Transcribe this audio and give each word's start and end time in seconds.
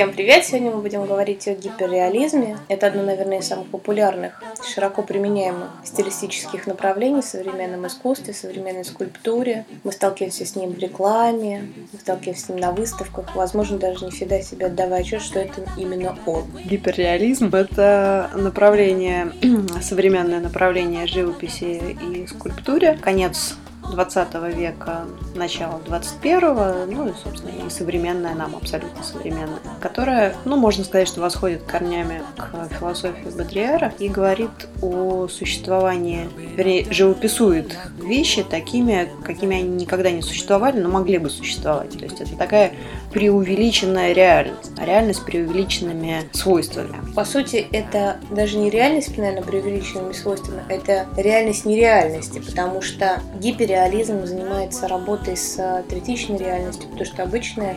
Всем 0.00 0.14
привет! 0.14 0.46
Сегодня 0.46 0.70
мы 0.70 0.80
будем 0.80 1.04
говорить 1.04 1.46
о 1.46 1.52
гиперреализме. 1.52 2.56
Это 2.68 2.86
одно, 2.86 3.02
наверное, 3.02 3.40
из 3.40 3.46
самых 3.46 3.66
популярных, 3.66 4.42
широко 4.66 5.02
применяемых 5.02 5.68
стилистических 5.84 6.66
направлений 6.66 7.20
в 7.20 7.24
современном 7.26 7.86
искусстве, 7.86 8.32
в 8.32 8.36
современной 8.38 8.86
скульптуре. 8.86 9.66
Мы 9.84 9.92
сталкиваемся 9.92 10.46
с 10.46 10.56
ним 10.56 10.70
в 10.70 10.78
рекламе, 10.78 11.68
мы 11.92 11.98
сталкиваемся 11.98 12.46
с 12.46 12.48
ним 12.48 12.60
на 12.60 12.72
выставках. 12.72 13.36
Возможно, 13.36 13.76
даже 13.76 14.06
не 14.06 14.10
всегда 14.10 14.40
себе 14.40 14.68
отдавая 14.68 15.02
отчет, 15.02 15.20
что 15.20 15.38
это 15.38 15.66
именно 15.76 16.16
он. 16.24 16.46
Гиперреализм— 16.64 17.50
это 17.54 18.30
направление, 18.34 19.32
современное 19.82 20.40
направление 20.40 21.06
живописи 21.08 21.98
и 22.14 22.26
скульптуре. 22.26 22.98
Конец 23.02 23.54
20 23.90 24.34
века, 24.56 25.04
начало 25.34 25.80
21-го, 25.86 26.92
ну 26.92 27.08
и, 27.08 27.12
собственно, 27.22 27.50
и 27.50 27.70
современная 27.70 28.34
нам, 28.34 28.56
абсолютно 28.56 29.02
современная, 29.02 29.58
которая, 29.80 30.34
ну, 30.44 30.56
можно 30.56 30.84
сказать, 30.84 31.08
что 31.08 31.20
восходит 31.20 31.62
корнями 31.62 32.22
к 32.36 32.68
философии 32.78 33.28
Бодриера 33.36 33.92
и 33.98 34.08
говорит 34.08 34.50
о 34.82 35.28
существовании, 35.28 36.28
вернее, 36.56 36.86
живописует 36.90 37.76
вещи 38.02 38.42
такими, 38.42 39.08
какими 39.24 39.58
они 39.58 39.68
никогда 39.68 40.10
не 40.10 40.22
существовали, 40.22 40.80
но 40.80 40.88
могли 40.88 41.18
бы 41.18 41.30
существовать. 41.30 41.98
То 41.98 42.04
есть 42.04 42.20
это 42.20 42.36
такая 42.36 42.72
преувеличенная 43.12 44.12
реальность, 44.12 44.72
а 44.78 44.84
реальность 44.84 45.20
с 45.20 45.22
преувеличенными 45.22 46.28
свойствами. 46.32 46.96
По 47.14 47.24
сути, 47.24 47.66
это 47.72 48.18
даже 48.30 48.56
не 48.56 48.70
реальность, 48.70 49.16
наверное, 49.16 49.42
преувеличенными 49.42 50.12
свойствами, 50.12 50.62
это 50.68 51.06
реальность 51.16 51.64
нереальности, 51.64 52.38
потому 52.38 52.82
что 52.82 53.20
гиперреализм 53.40 54.24
занимается 54.24 54.88
работой 54.88 55.36
с 55.36 55.84
третичной 55.88 56.38
реальностью, 56.38 56.88
потому 56.88 57.04
что 57.04 57.22
обычная 57.22 57.76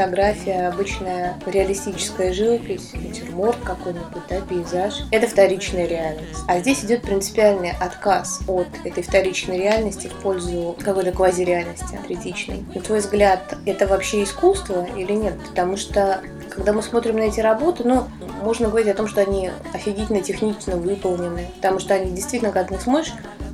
фотография, 0.00 0.68
обычная 0.68 1.34
реалистическая 1.44 2.32
живопись, 2.32 2.92
натюрморт 2.94 3.58
какой-нибудь, 3.62 4.22
да, 4.30 4.40
пейзаж. 4.40 4.94
Это 5.10 5.26
вторичная 5.26 5.86
реальность. 5.86 6.40
А 6.48 6.58
здесь 6.60 6.82
идет 6.82 7.02
принципиальный 7.02 7.72
отказ 7.78 8.40
от 8.48 8.68
этой 8.84 9.02
вторичной 9.02 9.58
реальности 9.58 10.06
в 10.06 10.14
пользу 10.22 10.74
какой-то 10.82 11.12
квазиреальности, 11.12 12.00
третичной. 12.06 12.64
На 12.74 12.80
твой 12.80 13.00
взгляд, 13.00 13.58
это 13.66 13.86
вообще 13.86 14.22
искусство 14.22 14.86
или 14.96 15.12
нет? 15.12 15.34
Потому 15.50 15.76
что 15.76 16.22
когда 16.48 16.72
мы 16.72 16.82
смотрим 16.82 17.16
на 17.16 17.24
эти 17.24 17.40
работы, 17.40 17.84
ну, 17.84 18.04
можно 18.42 18.68
говорить 18.68 18.88
о 18.88 18.94
том, 18.94 19.06
что 19.06 19.20
они 19.20 19.50
офигительно 19.74 20.22
технично 20.22 20.76
выполнены, 20.76 21.46
потому 21.56 21.78
что 21.78 21.92
они 21.92 22.10
действительно, 22.12 22.52
когда 22.52 22.78
ты 22.78 22.82
смотришь, 22.82 23.12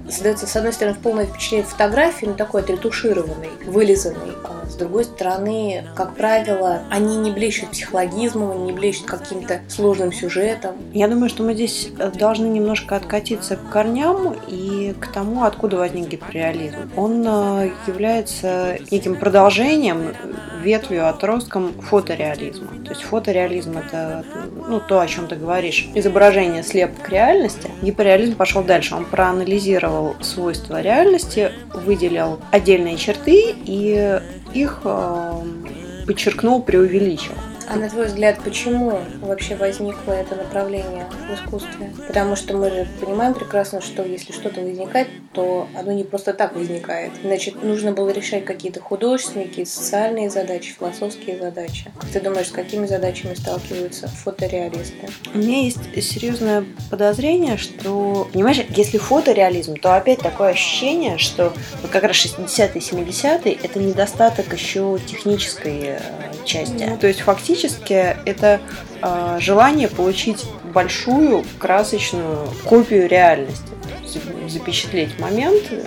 создается, 0.09 0.47
с 0.47 0.55
одной 0.55 0.73
стороны, 0.73 0.97
полное 1.03 1.27
впечатление 1.27 1.67
фотографии, 1.67 2.27
но 2.27 2.35
такой 2.35 2.61
отретушированный, 2.61 3.51
вылизанный. 3.67 4.33
С 4.69 4.75
другой 4.75 5.05
стороны, 5.05 5.85
как 5.95 6.15
правило, 6.15 6.83
они 6.91 7.17
не 7.17 7.31
блещут 7.31 7.71
психологизмом, 7.71 8.51
они 8.51 8.65
не 8.65 8.73
блещут 8.73 9.07
каким-то 9.07 9.61
сложным 9.69 10.13
сюжетом. 10.13 10.77
Я 10.93 11.09
думаю, 11.09 11.29
что 11.29 11.43
мы 11.43 11.55
здесь 11.55 11.89
э, 11.99 12.11
должны 12.11 12.47
немножко 12.47 12.97
откатиться 12.97 13.57
к 13.57 13.71
корням 13.71 14.35
и 14.49 14.95
к 15.01 15.13
тому, 15.13 15.45
откуда 15.45 15.77
возник 15.77 16.09
гиперреализм. 16.09 16.91
Он 16.97 17.25
э, 17.27 17.71
является 17.87 18.79
неким 18.91 19.17
продолжением 19.17 20.15
ветвью, 20.63 21.09
отростком 21.09 21.73
фотореализма. 21.81 22.85
То 22.85 22.91
есть 22.91 23.03
фотореализм– 23.03 23.79
это 23.87 24.25
ну, 24.69 24.81
то, 24.81 25.01
о 25.01 25.07
чем 25.07 25.29
ты 25.29 25.37
говоришь, 25.37 25.89
изображение 25.95 26.63
слепок 26.63 27.09
реальности. 27.09 27.71
Гиперреализм 27.83 28.35
пошел 28.35 28.63
дальше. 28.63 28.95
Он 28.95 29.05
проанализировал 29.05 30.17
свойства 30.21 30.81
реальности, 30.81 31.53
выделил 31.73 32.41
отдельные 32.51 32.97
черты 32.97 33.55
и 33.65 34.21
их 34.57 34.81
э, 34.85 35.43
подчеркнул, 36.07 36.63
преувеличил. 36.63 37.35
А 37.69 37.77
на 37.77 37.89
твой 37.89 38.07
взгляд, 38.07 38.39
почему 38.45 39.01
вообще 39.21 39.57
возникло 39.57 40.13
это 40.13 40.37
направление 40.37 41.07
в 41.29 41.35
искусстве? 41.35 41.93
Потому 42.07 42.37
что 42.37 42.57
мы 42.57 42.71
же 42.71 42.87
понимаем 43.01 43.35
прекрасно, 43.35 43.81
что 43.81 44.05
если 44.05 44.33
что-то 44.33 44.61
возникает, 44.61 45.09
то 45.33 45.67
оно 45.77 45.93
не 45.93 46.05
просто 46.05 46.33
так 46.33 46.55
возникает. 46.55 47.13
Значит, 47.23 47.63
нужно 47.63 47.93
было 47.93 48.11
решать 48.11 48.45
какие-то 48.45 48.81
художественные, 48.81 49.49
какие-то 49.49 49.71
социальные 49.71 50.31
задачи, 50.31 50.75
философские 50.79 51.39
задачи. 51.39 51.91
Ты 52.13 52.21
думаешь, 52.21 52.49
с 52.49 52.53
какими 52.53 52.87
задачами 52.87 53.35
сталкиваются 53.35 54.07
фотореалисты? 54.07 55.09
У 55.35 55.39
меня 55.39 55.63
есть 55.63 55.81
серьезное 56.03 56.65
подозрение, 56.89 57.57
что, 57.57 58.29
понимаешь, 58.33 58.65
если 58.71 58.99
фотореализм, 58.99 59.77
то 59.77 59.97
опять 59.97 60.21
такое 60.21 60.51
ощущение, 60.51 61.19
что 61.19 61.53
вот 61.83 61.91
как 61.91 62.05
раз 62.05 62.17
60-е, 62.17 62.81
70-е 62.81 63.59
это 63.61 63.79
недостаток 63.81 64.53
еще 64.53 64.99
технической 65.05 65.81
э, 65.83 66.01
части. 66.45 66.85
Ну, 66.89 66.97
то 66.97 67.09
есть 67.09 67.21
фактически 67.21 67.56
фактически 67.57 68.17
это 68.25 68.61
э, 69.03 69.39
желание 69.41 69.89
получить 69.89 70.45
большую 70.75 71.45
красочную 71.59 72.49
копию 72.65 73.09
реальности. 73.09 73.73
Запечатлеть 74.49 75.19
момент 75.19 75.65
и 75.73 75.83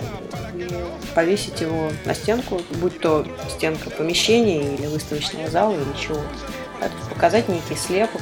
повесить 1.16 1.62
его 1.62 1.92
на 2.06 2.14
стенку, 2.14 2.62
будь 2.82 3.00
то 3.00 3.26
стенка 3.50 3.90
помещения 3.90 4.76
или 4.76 4.88
выставочного 4.88 5.50
зала 5.50 5.74
или 5.74 6.00
чего-то. 6.00 6.24
Показать 7.10 7.50
некий 7.50 7.76
слепок 7.76 8.22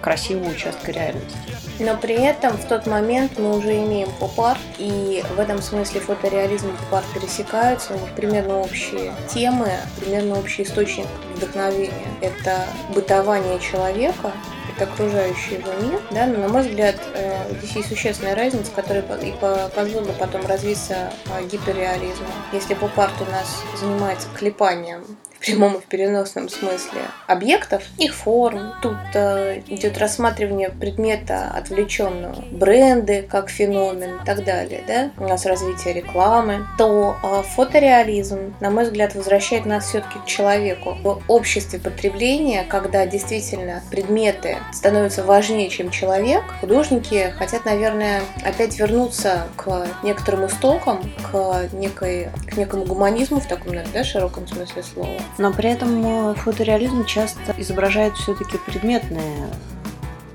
красивого 0.00 0.50
участка 0.50 0.92
реальности. 0.92 1.36
Но 1.80 1.96
при 1.96 2.14
этом 2.14 2.56
в 2.56 2.66
тот 2.66 2.86
момент 2.86 3.38
мы 3.38 3.56
уже 3.56 3.74
имеем 3.82 4.08
поп-арт, 4.20 4.60
и 4.78 5.24
в 5.36 5.40
этом 5.40 5.60
смысле 5.60 6.00
фотореализм 6.00 6.68
и 6.68 6.72
поп-арт 6.72 7.06
пересекаются, 7.14 7.94
у 7.94 7.98
них 7.98 8.14
примерно 8.14 8.60
общие 8.60 9.12
темы, 9.28 9.70
примерно 10.00 10.38
общий 10.38 10.62
источник 10.62 11.06
вдохновения. 11.34 11.92
Это 12.20 12.64
бытование 12.94 13.58
человека, 13.58 14.32
это 14.74 14.84
окружающий 14.84 15.54
его 15.54 15.72
мир, 15.82 16.00
да, 16.10 16.26
но 16.26 16.38
на 16.38 16.48
мой 16.48 16.62
взгляд 16.62 16.96
э, 17.14 17.54
здесь 17.58 17.76
есть 17.76 17.88
существенная 17.88 18.34
разница, 18.34 18.70
которая 18.72 19.02
и 19.18 19.32
позволила 19.74 20.12
потом 20.12 20.46
развиться 20.46 21.12
э, 21.26 21.44
гиперреализму. 21.46 22.26
Если 22.52 22.74
поп-арт 22.74 23.14
у 23.20 23.30
нас 23.30 23.62
занимается 23.78 24.28
клепанием 24.36 25.04
прямом 25.44 25.74
и 25.74 25.80
в 25.80 25.84
переносном 25.84 26.48
смысле 26.48 27.02
объектов, 27.26 27.82
их 27.98 28.14
форм. 28.14 28.72
Тут 28.82 28.96
э, 29.14 29.60
идет 29.68 29.98
рассматривание 29.98 30.70
предмета 30.70 31.52
отвлеченного, 31.54 32.44
бренды 32.50 33.26
как 33.28 33.50
феномен 33.50 34.16
и 34.22 34.24
так 34.24 34.44
далее. 34.44 34.82
Да? 34.86 35.10
У 35.22 35.28
нас 35.28 35.46
развитие 35.46 35.94
рекламы. 35.94 36.66
То 36.78 37.16
э, 37.22 37.42
фотореализм, 37.54 38.54
на 38.60 38.70
мой 38.70 38.84
взгляд, 38.84 39.14
возвращает 39.14 39.66
нас 39.66 39.86
все-таки 39.86 40.18
к 40.18 40.26
человеку. 40.26 40.96
В 41.02 41.20
обществе 41.28 41.78
потребления, 41.78 42.64
когда 42.68 43.06
действительно 43.06 43.82
предметы 43.90 44.58
становятся 44.72 45.24
важнее, 45.24 45.68
чем 45.68 45.90
человек, 45.90 46.42
художники 46.60 47.34
хотят, 47.38 47.64
наверное, 47.64 48.22
опять 48.44 48.78
вернуться 48.78 49.46
к 49.56 49.86
некоторым 50.02 50.46
истокам, 50.46 51.12
к, 51.30 51.68
некой, 51.72 52.28
к 52.48 52.56
некому 52.56 52.84
гуманизму 52.84 53.40
в 53.40 53.46
таком, 53.46 53.74
да, 53.92 54.04
широком 54.04 54.46
смысле 54.46 54.82
слова 54.82 55.20
но 55.38 55.52
при 55.52 55.70
этом 55.70 56.34
фотореализм 56.36 57.04
часто 57.04 57.54
изображает 57.58 58.14
все-таки 58.16 58.58
предметные 58.58 59.48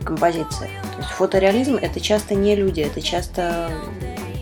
композиции. 0.04 0.70
То 0.96 0.98
есть 0.98 1.10
фотореализм 1.10 1.76
это 1.76 2.00
часто 2.00 2.36
не 2.36 2.56
люди, 2.56 2.82
это 2.82 3.02
часто 3.02 3.72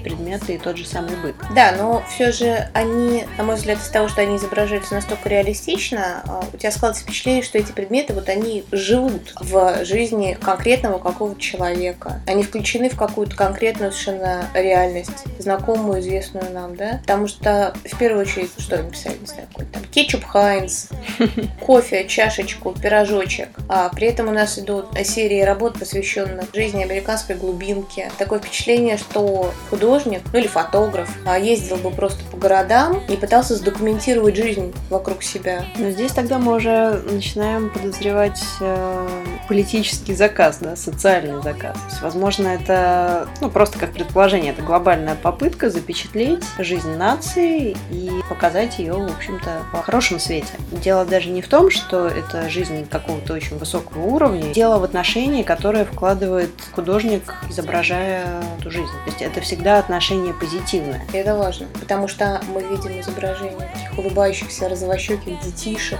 предметы 0.04 0.56
и 0.56 0.58
тот 0.58 0.78
же 0.78 0.86
самый 0.86 1.16
быт. 1.18 1.36
Да, 1.56 1.74
но 1.78 2.04
все 2.10 2.32
же 2.32 2.70
они, 2.74 3.26
на 3.38 3.44
мой 3.44 3.56
взгляд, 3.56 3.80
из 3.80 3.90
того, 3.90 4.08
что 4.08 4.22
они 4.22 4.38
изображаются 4.38 4.96
настолько 4.96 5.30
реалистично, 5.30 6.24
а, 6.28 6.44
у 6.54 6.58
тебя 6.58 6.72
складывается 6.72 7.04
впечатление, 7.04 7.44
что 7.44 7.58
эти 7.58 7.72
предметы, 7.72 8.14
вот 8.14 8.30
они 8.30 8.64
живут 8.72 9.34
в 9.40 9.84
жизни 9.84 10.38
конкретного 10.40 11.00
какого-то 11.00 11.40
человека. 11.40 12.22
Они 12.28 12.44
включены 12.44 12.90
в 12.90 12.98
какую-то 12.98 13.36
конкретную 13.36 13.92
совершенно 13.92 14.48
реальность, 14.54 15.26
знакомую, 15.40 16.02
известную 16.02 16.52
нам, 16.52 16.76
да? 16.76 17.00
Потому 17.02 17.28
что, 17.28 17.74
в 17.84 17.98
первую 17.98 18.22
очередь, 18.22 18.52
что 18.58 18.78
они 18.78 18.92
писали, 18.92 19.18
не 19.20 19.28
знаю, 19.28 19.48
какой-то 19.48 19.74
там 19.74 19.84
кетчуп 19.86 20.24
Хайнс, 20.26 20.90
кофе, 21.66 22.08
чашечку, 22.08 22.74
пирожочек. 22.74 23.50
А 23.68 23.90
при 23.90 24.08
этом 24.08 24.28
у 24.28 24.32
нас 24.32 24.60
идут 24.60 24.88
серии 25.04 25.42
работ, 25.42 25.80
посвященных 25.80 26.54
жизни 26.54 26.84
американской 26.84 27.36
глубинки. 27.36 28.12
Такое 28.18 28.40
впечатление, 28.40 28.98
что 28.98 29.54
художник 29.70 29.87
художник, 29.88 30.22
ну 30.34 30.40
или 30.40 30.48
фотограф, 30.48 31.10
а 31.26 31.40
ездил 31.40 31.78
бы 31.78 31.92
просто 31.92 32.22
по 32.26 32.37
городам 32.38 33.02
и 33.08 33.16
пытался 33.16 33.56
задокументировать 33.56 34.36
жизнь 34.36 34.74
вокруг 34.90 35.24
себя. 35.24 35.66
Но 35.78 35.90
здесь 35.92 36.12
тогда 36.12 36.40
мы 36.40 36.56
уже 36.56 37.02
начинаем 37.10 37.70
подозревать 37.70 38.42
э, 38.60 39.08
политический 39.48 40.14
заказ, 40.14 40.60
да, 40.62 40.76
социальный 40.76 41.42
заказ. 41.42 41.76
То 41.78 41.90
есть, 41.90 42.02
возможно, 42.02 42.48
это, 42.48 43.28
ну, 43.42 43.50
просто 43.50 43.80
как 43.80 43.94
предположение, 43.94 44.52
это 44.52 44.62
глобальная 44.62 45.16
попытка 45.16 45.70
запечатлеть 45.70 46.44
жизнь 46.60 46.96
нации 46.96 47.76
и 47.92 48.12
показать 48.30 48.80
ее, 48.80 48.94
в 48.94 49.12
общем-то, 49.12 49.64
в 49.74 49.82
хорошем 49.82 50.20
свете. 50.20 50.48
Дело 50.72 51.06
даже 51.06 51.30
не 51.30 51.42
в 51.42 51.48
том, 51.48 51.70
что 51.70 52.08
это 52.08 52.50
жизнь 52.50 52.88
какого-то 52.88 53.34
очень 53.34 53.58
высокого 53.58 54.06
уровня. 54.06 54.54
Дело 54.54 54.80
в 54.80 54.84
отношении, 54.84 55.44
которое 55.44 55.86
вкладывает 55.86 56.52
художник, 56.74 57.36
изображая 57.50 58.44
эту 58.60 58.72
жизнь. 58.72 58.92
То 59.06 59.12
есть 59.12 59.22
это 59.22 59.42
всегда 59.42 59.80
отношение 59.80 60.34
позитивное. 60.34 61.06
И 61.14 61.18
это 61.18 61.36
важно, 61.36 61.68
потому 61.80 62.08
что 62.08 62.27
мы 62.54 62.62
видим 62.64 63.00
изображение 63.00 63.70
таких 63.74 63.98
улыбающихся 63.98 64.70
розовощеких 64.70 65.40
детишек, 65.42 66.00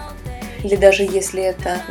или 0.64 0.76
даже 0.76 1.04
если 1.04 1.44
это 1.44 1.82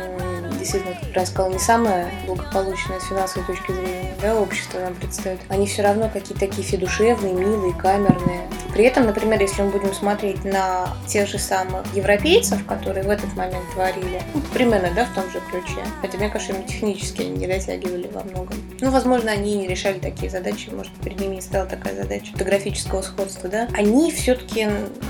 действительно, 0.57 0.93
как 0.95 1.01
правильно 1.11 1.25
сказала, 1.25 1.51
не 1.53 1.59
самое 1.59 2.07
благополучное 2.25 2.99
с 2.99 3.05
финансовой 3.05 3.47
точки 3.47 3.71
зрения, 3.71 4.15
да, 4.21 4.39
общество 4.39 4.79
нам 4.79 4.95
предстоит, 4.95 5.39
они 5.49 5.67
все 5.67 5.81
равно 5.83 6.09
какие-то 6.09 6.39
такие 6.39 6.63
фидушевные, 6.63 7.33
милые, 7.33 7.73
камерные. 7.73 8.47
При 8.73 8.85
этом, 8.85 9.05
например, 9.05 9.41
если 9.41 9.63
мы 9.63 9.71
будем 9.71 9.93
смотреть 9.93 10.43
на 10.45 10.89
тех 11.07 11.27
же 11.27 11.39
самых 11.39 11.83
европейцев, 11.95 12.63
которые 12.65 13.03
в 13.03 13.09
этот 13.09 13.35
момент 13.35 13.63
творили, 13.73 14.21
ну, 14.33 14.41
примерно, 14.53 14.89
да, 14.95 15.05
в 15.05 15.15
том 15.15 15.23
же 15.31 15.41
ключе, 15.49 15.83
хотя, 16.01 16.17
мне 16.17 16.29
кажется, 16.29 16.53
им 16.53 16.63
технически 16.63 17.21
они 17.21 17.31
не 17.31 17.47
дотягивали 17.47 18.07
во 18.13 18.23
многом. 18.23 18.55
Ну, 18.79 18.91
возможно, 18.91 19.31
они 19.31 19.55
не 19.55 19.67
решали 19.67 19.97
такие 19.97 20.29
задачи, 20.29 20.69
может, 20.69 20.91
перед 21.03 21.19
ними 21.19 21.35
не 21.35 21.41
стала 21.41 21.65
такая 21.65 21.95
задача 21.95 22.31
фотографического 22.33 23.01
сходства, 23.01 23.49
да. 23.49 23.67
Они 23.73 24.11
все-таки, 24.11 24.67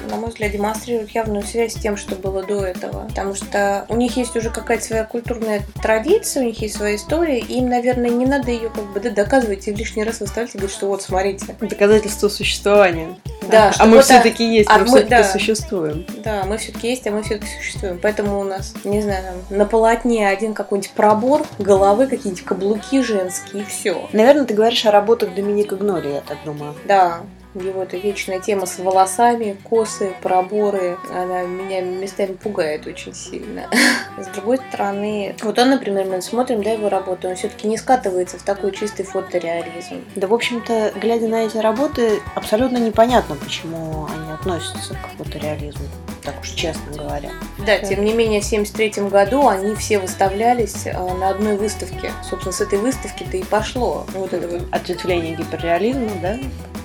на 0.10 0.16
мой 0.16 0.30
взгляд, 0.30 0.52
демонстрируют 0.52 1.12
явную 1.12 1.44
связь 1.44 1.74
с 1.74 1.76
тем, 1.76 1.98
что 1.98 2.16
было 2.16 2.44
до 2.44 2.64
этого, 2.64 3.08
потому 3.10 3.36
что 3.36 3.86
у 3.90 3.98
них 3.98 4.16
есть 4.16 4.36
уже 4.38 4.50
какая-то 4.50 4.86
своя 4.86 5.04
культурная 5.04 5.62
традиция, 5.82 6.44
у 6.44 6.46
них 6.46 6.62
есть 6.62 6.78
своя 6.78 6.96
история, 6.96 7.40
и 7.40 7.58
им, 7.58 7.70
наверное, 7.70 8.10
не 8.10 8.26
надо 8.26 8.52
ее 8.52 8.70
как 8.70 8.86
бы 8.94 8.97
да, 9.00 9.10
доказывать 9.10 9.68
и 9.68 9.74
лишний 9.74 10.04
раз 10.04 10.22
и 10.22 10.58
говорить, 10.58 10.76
что 10.76 10.88
вот, 10.88 11.02
смотрите. 11.02 11.46
Доказательство 11.60 12.30
существования. 12.30 13.18
Да, 13.50 13.72
а 13.78 13.86
мы 13.86 14.02
все-таки 14.02 14.44
есть, 14.44 14.70
а 14.70 14.74
мы, 14.74 14.80
мы- 14.80 14.88
все-таки 14.88 15.10
да. 15.10 15.24
существуем. 15.24 16.06
Да, 16.24 16.44
мы 16.46 16.58
все-таки 16.58 16.90
есть, 16.90 17.08
а 17.08 17.12
мы 17.12 17.24
все-таки 17.24 17.52
существуем. 17.58 18.00
Поэтому 18.02 18.40
у 18.40 18.44
нас, 18.44 18.74
не 18.84 19.02
знаю, 19.02 19.24
там, 19.24 19.58
на 19.58 19.66
полотне 19.66 20.28
один 20.28 20.54
какой-нибудь 20.54 20.92
пробор, 20.92 21.46
головы, 21.60 22.08
какие-нибудь 22.08 22.44
каблуки 22.44 23.02
женские, 23.02 23.64
и 23.64 23.66
все. 23.66 24.10
Наверное, 24.12 24.46
ты 24.46 24.54
говоришь 24.54 24.86
о 24.86 24.92
работах 24.92 25.34
Доминика 25.34 25.76
Гнори, 25.76 26.12
я 26.12 26.22
так 26.22 26.38
думаю. 26.46 26.76
Да, 26.86 27.22
его 27.60 27.84
эта 27.84 27.98
вечная 27.98 28.40
тема 28.40 28.66
с 28.66 28.80
волосами, 28.80 29.58
косы, 29.64 30.14
проборы, 30.22 30.98
она 31.14 31.44
меня 31.44 31.82
местами 31.82 32.34
пугает 32.34 32.88
очень 32.88 33.14
сильно. 33.14 33.68
С 34.18 34.28
другой 34.28 34.58
стороны, 34.70 35.36
вот 35.44 35.60
он, 35.60 35.70
например, 35.72 36.06
мы 36.06 36.22
смотрим, 36.22 36.64
да, 36.64 36.72
его 36.72 36.90
работу, 36.90 37.30
он 37.30 37.36
все-таки 37.36 37.68
не 37.68 37.78
скатывается 37.78 38.38
в 38.38 38.44
такой 38.44 38.72
чистый 38.72 39.04
фотореализм. 39.04 40.04
Да, 40.16 40.28
в 40.28 40.34
общем-то, 40.34 40.94
глядя 41.00 41.28
на 41.28 41.46
эти 41.46 41.58
работы, 41.58 42.20
абсолютно 42.36 42.78
непонятно, 42.78 43.36
почему 43.36 44.08
они 44.08 44.32
относятся 44.32 44.96
к 44.96 45.18
фотореализму, 45.18 45.86
так 46.24 46.36
уж 46.42 46.50
честно 46.50 46.98
говоря. 46.98 47.30
Да, 47.66 47.78
тем 47.80 48.04
не 48.04 48.14
менее, 48.14 48.42
в 48.42 48.46
1973 48.46 49.10
году 49.10 49.48
они 49.48 49.76
все 49.76 50.00
выставлялись 50.00 50.86
э, 50.86 50.94
на 50.94 51.30
одной 51.30 51.58
выставке. 51.58 52.12
Собственно, 52.28 52.54
с 52.54 52.62
этой 52.62 52.80
выставки-то 52.80 53.38
и 53.38 53.44
пошло. 53.44 54.06
Вот 54.14 54.34
это 54.34 54.48
вот 54.48 54.68
Ответвление 54.72 55.36
гиперреализма, 55.36 56.12
да? 56.22 56.38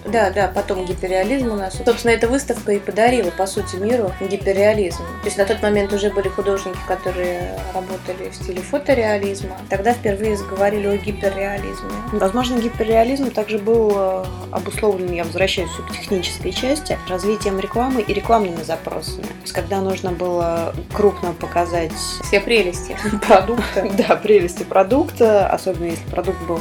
Да, 0.04 0.30
да, 0.30 0.48
потом 0.48 0.84
гиперреализм 0.84 1.52
у 1.52 1.56
нас. 1.56 1.78
Собственно, 1.84 2.12
эта 2.12 2.28
выставка 2.28 2.72
и 2.72 2.78
подарила, 2.78 3.30
по 3.30 3.46
сути, 3.46 3.76
миру 3.76 4.12
гиперреализм. 4.20 4.98
То 4.98 5.26
есть 5.26 5.38
на 5.38 5.44
тот 5.44 5.62
момент 5.62 5.92
уже 5.92 6.10
были 6.10 6.28
художники, 6.28 6.78
которые 6.88 7.58
работали 7.74 8.30
в 8.30 8.34
стиле 8.34 8.60
фотореализма. 8.60 9.56
Тогда 9.70 9.92
впервые 9.92 10.36
заговорили 10.36 10.88
о 10.88 10.96
гиперреализме. 10.96 11.90
Возможно, 12.12 12.58
гиперреализм 12.58 13.30
также 13.30 13.58
был 13.58 13.92
э, 13.94 14.24
обусловлен, 14.50 15.12
я 15.12 15.24
возвращаюсь 15.24 15.70
к 15.70 15.92
технической 15.92 16.52
части, 16.52 16.98
развитием 17.08 17.60
рекламы 17.60 18.02
и 18.02 18.12
рекламными 18.12 18.62
запросами. 18.62 19.22
То 19.22 19.42
есть, 19.42 19.52
когда 19.52 19.80
нужно 19.80 20.10
было 20.10 20.74
крупно 20.92 21.32
показать 21.32 21.92
Все 22.24 22.40
прелести 22.40 22.96
продукта. 23.26 23.88
да, 24.08 24.16
прелести 24.16 24.64
продукта, 24.64 25.46
особенно 25.46 25.86
если 25.86 26.08
продукт 26.10 26.40
был 26.42 26.60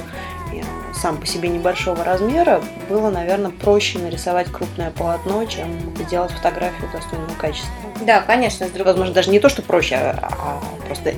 сам 1.01 1.17
по 1.17 1.25
себе 1.25 1.49
небольшого 1.49 2.03
размера, 2.03 2.61
было, 2.87 3.09
наверное, 3.09 3.51
проще 3.51 3.97
нарисовать 3.97 4.47
крупное 4.51 4.91
полотно, 4.91 5.43
чем 5.45 5.67
сделать 6.05 6.31
фотографию 6.31 6.89
достойного 6.93 7.33
качества. 7.33 7.71
Да, 8.05 8.21
конечно, 8.21 8.67
с 8.67 8.69
другой 8.69 8.91
Возможно, 8.91 9.13
даже 9.13 9.29
не 9.29 9.39
то, 9.39 9.49
что 9.49 9.61
проще, 9.61 9.95
а 9.95 10.19
а 10.21 10.85
просто 10.85 11.13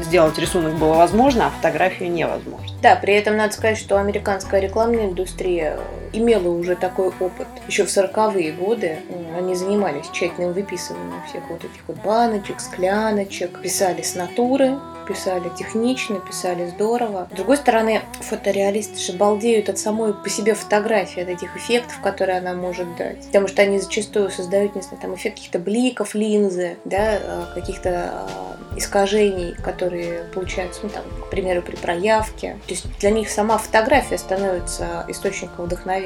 сделать 0.00 0.36
рисунок 0.38 0.74
было 0.74 0.94
возможно, 0.94 1.46
а 1.46 1.50
фотографию 1.50 2.10
невозможно. 2.10 2.66
Да, 2.82 2.96
при 2.96 3.14
этом 3.14 3.36
надо 3.36 3.52
сказать, 3.52 3.78
что 3.78 3.98
американская 3.98 4.60
рекламная 4.60 5.06
индустрия 5.06 5.78
имела 6.12 6.48
уже 6.48 6.76
такой 6.76 7.08
опыт. 7.08 7.46
Еще 7.66 7.84
в 7.84 7.88
40-е 7.88 8.52
годы 8.52 8.98
м, 9.08 9.36
они 9.36 9.54
занимались 9.54 10.08
тщательным 10.10 10.52
выписыванием 10.52 11.22
всех 11.28 11.48
вот 11.48 11.64
этих 11.64 11.80
вот 11.86 11.98
баночек, 11.98 12.60
скляночек, 12.60 13.60
писали 13.60 14.02
с 14.02 14.14
натуры, 14.14 14.78
писали 15.06 15.50
технично, 15.56 16.20
писали 16.20 16.68
здорово. 16.68 17.28
С 17.32 17.36
другой 17.36 17.56
стороны, 17.56 18.02
фотореалисты 18.20 18.98
же 18.98 19.12
балдеют 19.12 19.68
от 19.68 19.78
самой 19.78 20.14
по 20.14 20.28
себе 20.28 20.54
фотографии, 20.54 21.22
от 21.22 21.28
этих 21.28 21.56
эффектов, 21.56 22.00
которые 22.00 22.38
она 22.38 22.54
может 22.54 22.96
дать. 22.96 23.26
Потому 23.26 23.48
что 23.48 23.62
они 23.62 23.78
зачастую 23.78 24.30
создают, 24.30 24.74
не 24.74 24.82
знаю, 24.82 24.98
там 25.00 25.14
эффект 25.14 25.36
каких-то 25.36 25.58
бликов, 25.58 26.14
линзы, 26.14 26.76
да, 26.84 27.18
э, 27.20 27.44
каких-то 27.54 28.12
э, 28.70 28.78
искажений, 28.78 29.54
которые 29.62 30.24
получаются, 30.34 30.80
ну, 30.82 30.88
там, 30.88 31.02
к 31.26 31.30
примеру, 31.30 31.62
при 31.62 31.76
проявке. 31.76 32.58
То 32.66 32.74
есть 32.74 32.86
для 32.98 33.10
них 33.10 33.28
сама 33.28 33.58
фотография 33.58 34.18
становится 34.18 35.04
источником 35.08 35.66
вдохновения. 35.66 36.01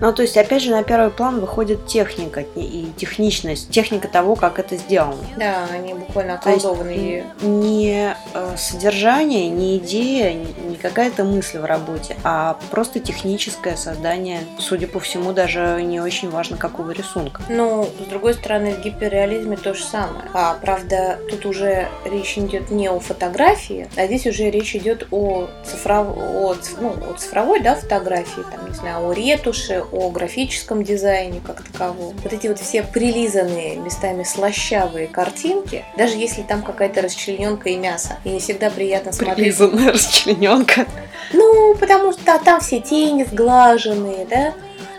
Ну, 0.00 0.12
то 0.12 0.22
есть, 0.22 0.36
опять 0.36 0.62
же, 0.62 0.70
на 0.70 0.82
первый 0.82 1.10
план 1.10 1.40
выходит 1.40 1.86
техника 1.86 2.44
и 2.54 2.88
техничность, 2.96 3.70
техника 3.70 4.08
того, 4.08 4.36
как 4.36 4.58
это 4.58 4.76
сделано. 4.76 5.16
Да, 5.36 5.66
они 5.72 5.94
буквально 5.94 6.32
есть 6.32 6.64
околдованы 6.64 6.90
ею. 6.90 7.24
не 7.42 8.14
э, 8.34 8.56
содержание, 8.56 9.48
не 9.48 9.78
идея, 9.78 10.34
не 10.34 10.76
какая-то 10.76 11.24
мысль 11.24 11.58
в 11.58 11.64
работе, 11.64 12.16
а 12.24 12.58
просто 12.70 13.00
техническое 13.00 13.76
создание, 13.76 14.40
судя 14.58 14.86
по 14.86 15.00
всему, 15.00 15.32
даже 15.32 15.82
не 15.82 16.00
очень 16.00 16.30
важно 16.30 16.56
какого 16.56 16.90
рисунка. 16.90 17.42
Ну, 17.48 17.88
с 18.00 18.08
другой 18.08 18.34
стороны, 18.34 18.74
в 18.74 18.80
гиперреализме 18.80 19.56
то 19.56 19.74
же 19.74 19.84
самое. 19.84 20.24
А, 20.34 20.56
правда, 20.60 21.18
тут 21.30 21.46
уже 21.46 21.88
речь 22.04 22.38
идет 22.38 22.70
не 22.70 22.88
о 22.88 23.00
фотографии, 23.00 23.88
а 23.96 24.06
здесь 24.06 24.26
уже 24.26 24.50
речь 24.50 24.74
идет 24.74 25.06
о, 25.10 25.48
цифров... 25.64 26.08
о, 26.16 26.54
ну, 26.80 26.94
о 27.10 27.14
цифровой 27.16 27.60
да, 27.60 27.74
фотографии, 27.74 28.42
там, 28.50 28.68
не 28.68 28.74
знаю, 28.74 29.08
о 29.08 29.12
ретуше, 29.38 29.84
о 29.92 30.10
графическом 30.10 30.82
дизайне 30.82 31.40
как 31.44 31.62
таковом. 31.62 32.14
Вот 32.22 32.32
эти 32.32 32.46
вот 32.48 32.58
все 32.58 32.82
прилизанные, 32.82 33.76
местами 33.76 34.22
слащавые 34.22 35.06
картинки, 35.06 35.84
даже 35.96 36.16
если 36.16 36.42
там 36.42 36.62
какая-то 36.62 37.02
расчлененка 37.02 37.70
и 37.70 37.76
мясо, 37.76 38.16
и 38.24 38.30
не 38.30 38.40
всегда 38.40 38.70
приятно 38.70 39.12
смотреть. 39.12 39.36
Прилизанная 39.36 39.92
расчлененка. 39.92 40.86
Ну, 41.32 41.74
потому 41.78 42.12
что 42.12 42.38
там 42.38 42.60
все 42.60 42.80
тени 42.80 43.24
сглаженные, 43.24 44.26
да? 44.26 44.54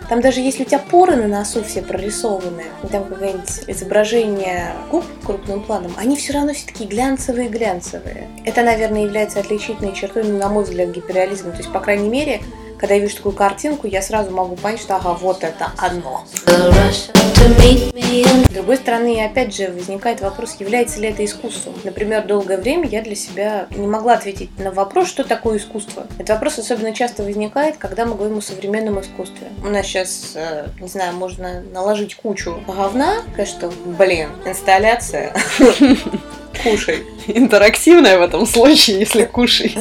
Там 0.10 0.22
даже 0.22 0.40
если 0.40 0.64
у 0.64 0.66
тебя 0.66 0.80
поры 0.80 1.16
на 1.16 1.28
носу 1.28 1.64
все 1.64 1.84
прорисованы, 1.84 2.64
и 2.84 2.88
там 2.88 3.04
какое-нибудь 3.04 3.66
изображение 3.68 4.74
губ 4.90 5.06
крупным 5.24 5.62
планом, 5.62 5.94
они 5.98 6.16
все 6.16 6.34
равно 6.34 6.54
все 6.54 6.66
такие 6.66 6.90
глянцевые-глянцевые. 6.90 8.28
Это, 8.44 8.64
наверное, 8.64 9.04
является 9.04 9.40
отличительной 9.40 9.94
чертой, 9.94 10.24
ну, 10.24 10.40
на 10.40 10.50
мой 10.50 10.64
взгляд, 10.64 10.90
гиперреализма. 10.90 11.52
То 11.52 11.58
есть, 11.58 11.72
по 11.72 11.80
крайней 11.80 12.10
мере, 12.10 12.42
когда 12.80 12.96
я 12.96 13.02
вижу 13.02 13.18
такую 13.18 13.36
картинку, 13.36 13.88
я 13.88 14.02
сразу 14.02 14.32
могу 14.32 14.56
понять, 14.56 14.80
что 14.80 14.96
ага, 14.96 15.14
вот 15.14 15.44
это 15.44 15.72
оно. 15.78 16.26
С 16.56 18.54
другой 18.54 18.78
стороны, 18.78 19.24
опять 19.24 19.56
же, 19.56 19.68
возникает 19.68 20.22
вопрос, 20.22 20.56
является 20.60 21.00
ли 21.00 21.10
это 21.10 21.24
искусством. 21.26 21.74
Например, 21.84 22.26
долгое 22.26 22.58
время 22.58 22.88
я 22.88 23.02
для 23.02 23.16
себя 23.16 23.68
не 23.72 23.88
могла 23.88 24.14
ответить 24.14 24.58
на 24.58 24.72
вопрос, 24.72 25.10
что 25.10 25.24
такое 25.24 25.58
искусство. 25.58 26.08
Этот 26.18 26.30
вопрос 26.30 26.58
особенно 26.58 26.94
часто 26.94 27.24
возникает, 27.24 27.78
когда 27.78 28.06
мы 28.06 28.16
говорим 28.16 28.38
о 28.38 28.42
современном 28.42 29.02
искусстве. 29.02 29.50
У 29.64 29.68
нас 29.68 29.86
сейчас, 29.86 30.32
э, 30.36 30.68
не 30.80 30.88
знаю, 30.88 31.14
можно 31.16 31.62
наложить 31.74 32.16
кучу 32.16 32.64
говна, 32.66 33.24
что, 33.46 33.72
блин, 33.98 34.30
инсталляция, 34.46 35.34
кушай. 36.64 37.04
Интерактивная 37.28 38.18
в 38.18 38.22
этом 38.22 38.46
случае, 38.46 39.00
если 39.00 39.26
кушай. 39.26 39.78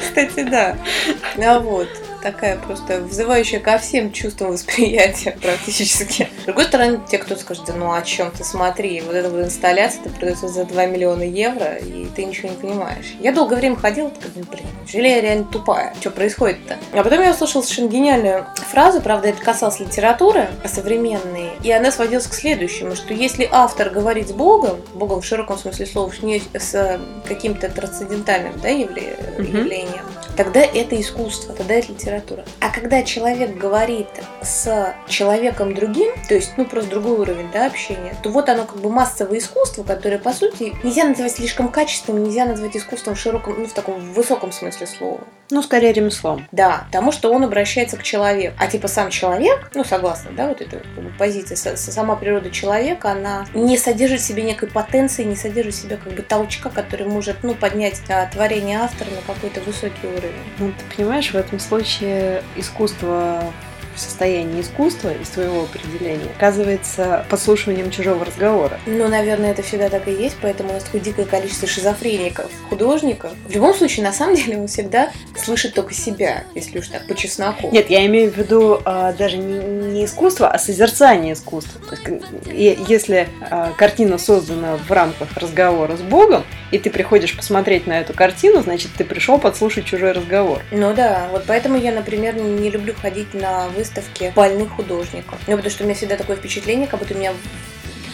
Кстати, 0.00 0.42
да. 0.42 0.76
А 1.38 1.58
вот 1.60 1.88
такая 2.22 2.56
просто 2.56 3.00
вызывающая 3.00 3.58
ко 3.60 3.78
всем 3.78 4.12
чувствам 4.12 4.52
восприятия 4.52 5.36
практически. 5.42 6.28
С 6.42 6.44
другой 6.44 6.64
стороны, 6.64 7.00
те, 7.10 7.18
кто 7.18 7.36
скажет, 7.36 7.64
да 7.66 7.74
ну 7.74 7.92
о 7.92 8.02
чем 8.02 8.30
ты 8.30 8.44
смотри, 8.44 9.00
вот 9.00 9.14
эта 9.14 9.28
вот 9.28 9.40
инсталляция, 9.44 10.02
это 10.02 10.10
продается 10.10 10.48
за 10.48 10.64
2 10.64 10.86
миллиона 10.86 11.22
евро, 11.22 11.74
и 11.76 12.06
ты 12.06 12.24
ничего 12.24 12.48
не 12.48 12.56
понимаешь. 12.56 13.14
Я 13.20 13.32
долгое 13.32 13.56
время 13.56 13.76
ходила, 13.76 14.10
такая, 14.10 14.30
«Ну, 14.36 14.44
блин, 14.50 14.66
неужели 14.80 15.08
я 15.08 15.20
реально 15.20 15.44
тупая? 15.44 15.94
Что 16.00 16.10
происходит-то? 16.10 16.76
А 16.92 17.02
потом 17.02 17.22
я 17.22 17.30
услышала 17.32 17.62
совершенно 17.62 17.88
гениальную 17.88 18.46
фразу, 18.70 19.00
правда, 19.00 19.28
это 19.28 19.42
касалось 19.42 19.80
литературы 19.80 20.48
современной, 20.64 21.50
и 21.62 21.72
она 21.72 21.90
сводилась 21.90 22.26
к 22.26 22.34
следующему, 22.34 22.94
что 22.94 23.12
если 23.14 23.48
автор 23.50 23.90
говорит 23.90 24.28
с 24.28 24.32
Богом, 24.32 24.80
Богом 24.94 25.20
в 25.20 25.24
широком 25.24 25.58
смысле 25.58 25.86
слова, 25.86 26.12
не 26.22 26.40
с 26.54 26.74
э, 26.74 27.00
каким-то 27.26 27.68
трансцендентальным 27.68 28.58
да, 28.60 28.68
явле- 28.68 29.16
Мгм. 29.38 29.58
явлением, 29.58 30.04
тогда 30.36 30.60
это 30.60 31.00
искусство, 31.00 31.54
тогда 31.54 31.74
это 31.74 31.88
литература. 31.92 32.11
А 32.60 32.70
когда 32.70 33.02
человек 33.02 33.56
говорит 33.56 34.08
с 34.42 34.94
человеком 35.08 35.74
другим, 35.74 36.12
то 36.28 36.34
есть, 36.34 36.52
ну, 36.56 36.64
просто 36.64 36.90
другой 36.90 37.18
уровень, 37.18 37.50
да, 37.52 37.66
общения, 37.66 38.14
то 38.22 38.30
вот 38.30 38.48
оно 38.48 38.64
как 38.64 38.78
бы 38.78 38.90
массовое 38.90 39.38
искусство, 39.38 39.82
которое, 39.82 40.18
по 40.18 40.32
сути, 40.32 40.74
нельзя 40.82 41.04
назвать 41.04 41.32
слишком 41.32 41.68
качественным, 41.68 42.24
нельзя 42.24 42.44
назвать 42.44 42.76
искусством 42.76 43.14
в 43.14 43.18
широком, 43.18 43.54
ну, 43.58 43.66
в 43.66 43.72
таком 43.72 44.00
высоком 44.12 44.52
смысле 44.52 44.86
слова. 44.86 45.20
Ну, 45.50 45.62
скорее 45.62 45.92
ремеслом. 45.92 46.48
Да, 46.50 46.84
потому 46.86 47.12
что 47.12 47.32
он 47.32 47.44
обращается 47.44 47.96
к 47.96 48.02
человеку. 48.02 48.56
А 48.58 48.66
типа 48.66 48.88
сам 48.88 49.10
человек, 49.10 49.70
ну, 49.74 49.84
согласно, 49.84 50.30
да, 50.32 50.48
вот 50.48 50.60
эта 50.60 50.82
позиция, 51.18 51.76
сама 51.76 52.16
природа 52.16 52.50
человека, 52.50 53.12
она 53.12 53.46
не 53.54 53.76
содержит 53.76 54.20
в 54.20 54.24
себе 54.24 54.42
некой 54.42 54.68
потенции, 54.68 55.24
не 55.24 55.36
содержит 55.36 55.74
в 55.74 55.82
себе 55.82 55.96
как 55.96 56.12
бы 56.14 56.22
толчка, 56.22 56.70
который 56.70 57.06
может, 57.06 57.42
ну, 57.42 57.54
поднять 57.54 58.00
а, 58.08 58.26
творение 58.26 58.78
автора 58.78 59.10
на 59.10 59.34
какой-то 59.34 59.60
высокий 59.60 60.06
уровень. 60.06 60.32
Ну, 60.58 60.72
ты 60.72 60.96
понимаешь, 60.96 61.30
в 61.30 61.34
этом 61.34 61.60
случае 61.60 62.01
искусство 62.56 63.52
в 63.94 64.00
состоянии 64.00 64.60
искусства 64.60 65.12
из 65.12 65.28
твоего 65.28 65.62
определения 65.62 66.30
оказывается 66.36 67.24
послушиванием 67.28 67.90
чужого 67.90 68.24
разговора. 68.24 68.78
Ну, 68.86 69.08
наверное, 69.08 69.52
это 69.52 69.62
всегда 69.62 69.88
так 69.88 70.08
и 70.08 70.12
есть, 70.12 70.36
поэтому 70.40 70.70
у 70.70 70.72
нас 70.74 70.84
такое 70.84 71.00
дикое 71.00 71.26
количество 71.26 71.68
шизофреников, 71.68 72.50
художников. 72.68 73.32
В 73.46 73.52
любом 73.52 73.74
случае, 73.74 74.04
на 74.04 74.12
самом 74.12 74.36
деле, 74.36 74.58
он 74.58 74.66
всегда 74.66 75.10
слышит 75.36 75.74
только 75.74 75.94
себя, 75.94 76.44
если 76.54 76.78
уж 76.78 76.88
так 76.88 77.06
по 77.06 77.14
чесноку. 77.14 77.70
Нет, 77.72 77.90
я 77.90 78.06
имею 78.06 78.30
в 78.30 78.36
виду 78.36 78.80
а, 78.84 79.12
даже 79.12 79.36
не, 79.36 79.58
не 79.92 80.04
искусство, 80.04 80.48
а 80.48 80.58
созерцание 80.58 81.34
искусства. 81.34 81.80
То 81.80 81.96
есть, 81.96 82.88
если 82.88 83.28
а, 83.40 83.72
картина 83.76 84.18
создана 84.18 84.76
в 84.76 84.90
рамках 84.90 85.36
разговора 85.36 85.96
с 85.96 86.00
Богом, 86.00 86.44
и 86.70 86.78
ты 86.78 86.90
приходишь 86.90 87.36
посмотреть 87.36 87.86
на 87.86 88.00
эту 88.00 88.14
картину, 88.14 88.62
значит, 88.62 88.90
ты 88.96 89.04
пришел 89.04 89.38
подслушать 89.38 89.84
чужой 89.84 90.12
разговор. 90.12 90.62
Ну 90.70 90.94
да, 90.94 91.28
вот 91.30 91.44
поэтому 91.46 91.78
я, 91.78 91.92
например, 91.92 92.34
не 92.34 92.70
люблю 92.70 92.94
ходить 93.00 93.34
на 93.34 93.68
выставки 93.82 94.32
больных 94.36 94.70
художников. 94.70 95.38
Ну, 95.48 95.56
потому 95.56 95.70
что 95.70 95.82
у 95.82 95.86
меня 95.86 95.96
всегда 95.96 96.16
такое 96.16 96.36
впечатление, 96.36 96.86
как 96.86 97.00
будто 97.00 97.14
меня 97.14 97.32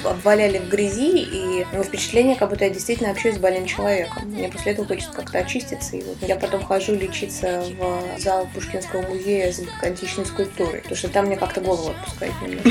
обваляли 0.04 0.58
в 0.58 0.68
грязи, 0.68 1.18
и 1.18 1.66
ну, 1.72 1.82
впечатление, 1.82 2.36
как 2.36 2.48
будто 2.48 2.64
я 2.64 2.70
действительно 2.70 3.10
общаюсь 3.10 3.36
с 3.36 3.38
больным 3.38 3.66
человеком. 3.66 4.28
Мне 4.28 4.48
после 4.48 4.72
этого 4.72 4.86
хочется 4.86 5.12
как-то 5.12 5.38
очиститься, 5.38 5.96
и 5.96 6.02
вот 6.02 6.16
я 6.22 6.36
потом 6.36 6.64
хожу 6.64 6.94
лечиться 6.94 7.64
в 7.78 8.20
зал 8.20 8.48
Пушкинского 8.54 9.02
музея 9.02 9.52
с 9.52 9.60
античной 9.82 10.24
скульптурой, 10.24 10.80
потому 10.80 10.96
что 10.96 11.08
там 11.08 11.26
мне 11.26 11.36
как-то 11.36 11.60
голову 11.60 11.90
отпускает 11.90 12.32
немножко. 12.40 12.70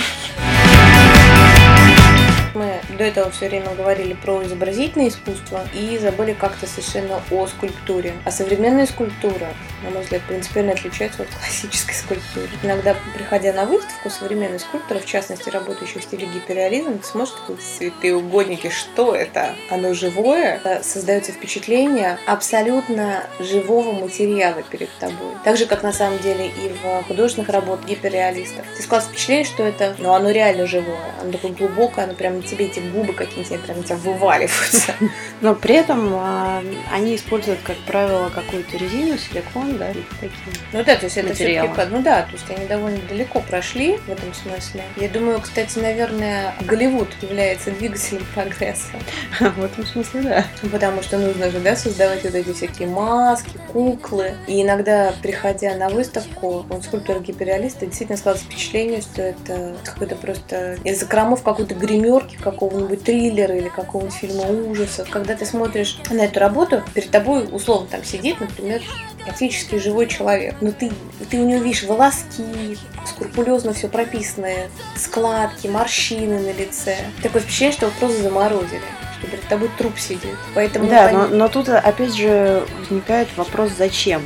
Мы 2.58 2.82
до 2.98 3.04
этого 3.04 3.30
все 3.30 3.50
время 3.50 3.70
говорили 3.76 4.14
про 4.14 4.44
изобразительное 4.44 5.10
искусство 5.10 5.62
и 5.76 6.00
забыли 6.00 6.34
как-то 6.34 6.66
совершенно 6.66 7.22
о 7.30 7.46
скульптуре. 7.46 8.14
А 8.26 8.32
современная 8.32 8.88
скульптура, 8.88 9.54
на 9.84 9.92
мой 9.92 10.02
взгляд, 10.02 10.24
принципиально 10.24 10.72
отличается 10.72 11.22
от 11.22 11.30
классической 11.30 11.94
скульптуры. 11.94 12.50
Иногда, 12.64 12.96
приходя 13.14 13.54
на 13.54 13.66
выставку 13.66 14.10
современных 14.10 14.62
скульпторов, 14.62 15.04
в 15.04 15.08
частности, 15.08 15.50
работающих 15.50 16.02
в 16.02 16.04
стиле 16.06 16.26
гиперреализм, 16.26 17.04
сможешь 17.04 17.36
такой 17.36 17.58
святые 17.60 18.16
угодники, 18.16 18.70
что 18.70 19.14
это? 19.14 19.54
Оно 19.70 19.94
живое? 19.94 20.60
Создается 20.82 21.34
впечатление 21.34 22.18
абсолютно 22.26 23.24
живого 23.40 23.92
материала 23.92 24.64
перед 24.64 24.90
тобой. 24.98 25.36
Так 25.44 25.58
же, 25.58 25.68
как 25.68 25.84
на 25.84 25.94
самом 25.94 26.18
деле 26.20 26.48
и 26.48 26.74
в 26.82 27.04
художественных 27.04 27.50
работах 27.50 27.86
гиперреалистов. 27.86 28.66
Ты 28.76 28.82
складывается 28.82 29.12
впечатление, 29.12 29.46
что 29.46 29.64
это, 29.64 29.96
ну, 30.00 30.14
оно 30.14 30.32
реально 30.32 30.66
живое. 30.66 31.12
Оно 31.22 31.32
такое 31.32 31.52
глубокое, 31.52 32.06
оно 32.06 32.16
прям 32.16 32.47
тебе 32.48 32.66
эти 32.66 32.80
губы 32.80 33.14
какие-нибудь 33.14 33.62
прям 33.62 33.84
тебя 33.84 33.96
вываливаются. 33.98 34.94
Но 35.42 35.56
при 35.56 35.76
этом 35.76 36.14
а, 36.14 36.64
они 36.92 37.16
используют, 37.16 37.60
как 37.64 37.78
правило, 37.86 38.30
какую-то 38.30 38.78
резину, 38.78 39.18
силикон, 39.18 39.78
да, 39.78 39.92
или 39.92 40.04
такие 40.20 40.56
Ну 40.74 40.84
да, 40.84 40.96
то 40.96 41.06
есть 41.06 41.18
это 41.18 41.34
все 41.34 41.68
ну 41.90 42.02
да, 42.02 42.24
то 42.24 42.34
есть 42.34 42.46
они 42.50 42.66
довольно 42.66 43.00
далеко 43.10 43.40
прошли 43.42 43.98
в 43.98 44.10
этом 44.10 44.34
смысле. 44.34 44.84
Я 44.98 45.10
думаю, 45.10 45.42
кстати, 45.42 45.80
наверное, 45.80 46.54
Голливуд 46.62 47.10
является 47.22 47.72
двигателем 47.72 48.26
прогресса. 48.34 48.92
В 49.40 49.64
этом 49.64 49.86
смысле, 49.86 50.22
да. 50.22 50.46
Потому 50.70 51.02
что 51.02 51.18
нужно 51.18 51.50
же, 51.50 51.60
да, 51.60 51.76
создавать 51.76 52.24
вот 52.24 52.36
эти 52.36 52.54
всякие 52.54 52.88
маски, 52.88 53.58
куклы. 53.72 54.34
И 54.48 54.62
иногда, 54.62 55.14
приходя 55.22 55.76
на 55.76 55.90
выставку, 55.90 56.66
он 56.70 56.82
скульптор 56.82 57.20
гиперреалиста, 57.20 57.86
действительно 57.86 58.18
складывается 58.18 58.52
впечатление, 58.52 59.02
что 59.02 59.22
это 59.22 59.76
какой-то 59.84 60.16
просто 60.16 60.78
из 60.84 61.00
закромов 61.00 61.44
какой-то 61.44 61.76
гримерки, 61.76 62.37
какого-нибудь 62.42 63.04
триллера 63.04 63.56
или 63.56 63.70
какого-нибудь 63.70 64.16
фильма 64.16 64.44
ужасов. 64.46 65.10
Когда 65.10 65.36
ты 65.36 65.46
смотришь 65.46 66.00
на 66.10 66.22
эту 66.26 66.40
работу, 66.40 66.84
перед 66.94 67.10
тобой 67.10 67.48
условно 67.52 67.88
там 67.90 68.04
сидит, 68.04 68.40
например, 68.40 68.82
практически 69.24 69.78
живой 69.78 70.08
человек. 70.08 70.56
Но 70.62 70.72
ты, 70.72 70.92
ты 71.30 71.40
у 71.40 71.46
него 71.46 71.62
видишь 71.62 71.84
волоски, 71.84 72.78
скрупулезно 73.06 73.74
все 73.74 73.88
прописанное, 73.88 74.70
складки, 74.96 75.68
морщины 75.68 76.40
на 76.40 76.54
лице. 76.54 76.98
Такое 77.22 77.42
впечатление, 77.42 77.74
что 77.74 77.86
его 77.88 77.96
просто 78.00 78.24
заморозили 78.24 78.82
что 79.20 79.28
перед 79.28 79.48
тобой 79.48 79.70
труп 79.78 79.98
сидит. 79.98 80.36
Поэтому 80.54 80.88
да, 80.88 81.12
но, 81.12 81.28
но 81.28 81.48
тут 81.48 81.70
опять 81.70 82.16
же 82.16 82.66
возникает 82.80 83.28
вопрос, 83.36 83.72
зачем? 83.78 84.26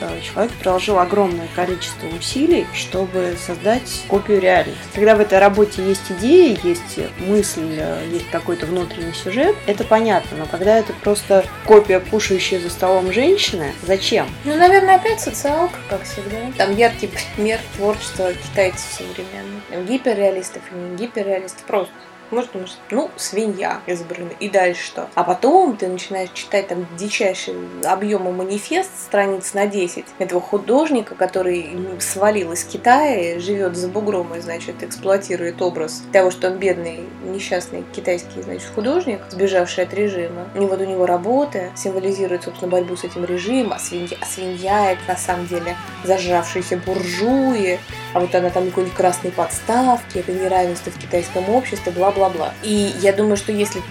Э, 0.00 0.20
человек 0.20 0.52
приложил 0.54 0.98
огромное 0.98 1.48
количество 1.54 2.06
усилий, 2.08 2.66
чтобы 2.74 3.36
создать 3.38 4.04
копию 4.08 4.40
реальности. 4.40 4.80
Когда 4.94 5.16
в 5.16 5.20
этой 5.20 5.38
работе 5.38 5.86
есть 5.86 6.10
идея, 6.10 6.58
есть 6.62 6.98
мысль, 7.20 7.76
э, 7.78 8.06
есть 8.10 8.28
какой-то 8.30 8.66
внутренний 8.66 9.12
сюжет, 9.12 9.54
это 9.66 9.84
понятно. 9.84 10.38
Но 10.38 10.46
когда 10.46 10.78
это 10.78 10.92
просто 11.02 11.44
копия 11.66 12.00
пушающая 12.00 12.60
за 12.60 12.70
столом 12.70 13.12
женщины, 13.12 13.72
зачем? 13.82 14.26
Ну, 14.44 14.56
наверное, 14.56 14.96
опять 14.96 15.20
социалка, 15.20 15.78
как 15.88 16.02
всегда. 16.04 16.36
Там 16.56 16.74
яркий 16.74 17.08
пример 17.34 17.60
творчества 17.76 18.32
китайцев 18.32 18.90
современных. 18.90 19.88
Гиперреалистов 19.88 20.62
и 20.72 20.74
не 20.74 20.96
гиперреалистов. 20.96 21.62
Просто 21.62 21.92
может, 22.30 22.52
думаешь, 22.52 22.76
ну, 22.90 23.10
свинья 23.16 23.80
избрана, 23.86 24.30
и 24.40 24.48
дальше 24.48 24.84
что? 24.84 25.08
А 25.14 25.24
потом 25.24 25.76
ты 25.76 25.88
начинаешь 25.88 26.30
читать 26.32 26.68
там 26.68 26.86
дичайшие 26.96 27.56
объемы 27.84 28.32
манифест, 28.32 28.90
страниц 29.04 29.54
на 29.54 29.66
10, 29.66 30.04
этого 30.18 30.40
художника, 30.40 31.14
который 31.14 31.70
свалил 32.00 32.52
из 32.52 32.64
Китая, 32.64 33.38
живет 33.38 33.76
за 33.76 33.88
бугром 33.88 34.34
и, 34.34 34.40
значит, 34.40 34.82
эксплуатирует 34.82 35.60
образ 35.62 36.02
того, 36.12 36.30
что 36.30 36.48
он 36.48 36.58
бедный, 36.58 37.00
несчастный 37.24 37.84
китайский, 37.94 38.42
значит, 38.42 38.68
художник, 38.74 39.20
сбежавший 39.30 39.84
от 39.84 39.94
режима. 39.94 40.48
И 40.54 40.58
вот 40.58 40.80
у 40.80 40.84
него 40.84 41.06
работа 41.06 41.70
символизирует, 41.74 42.44
собственно, 42.44 42.70
борьбу 42.70 42.96
с 42.96 43.04
этим 43.04 43.24
режимом, 43.24 43.74
а 43.74 43.78
свинья, 43.78 44.16
а 44.20 44.24
свинья 44.26 44.92
это 44.92 45.02
на 45.08 45.16
самом 45.16 45.46
деле 45.46 45.76
зажравшиеся 46.04 46.76
буржуи, 46.78 47.78
а 48.16 48.18
вот 48.18 48.34
она 48.34 48.48
там 48.48 48.68
какой-нибудь 48.68 48.96
красной 48.96 49.30
подставки, 49.30 50.16
это 50.16 50.32
неравенство 50.32 50.90
в 50.90 50.98
китайском 50.98 51.50
обществе, 51.50 51.92
бла 51.92 52.10
бла-бла. 52.10 52.54
И 52.62 52.94
я 53.02 53.12
думаю, 53.12 53.36
что 53.36 53.52
если 53.52 53.82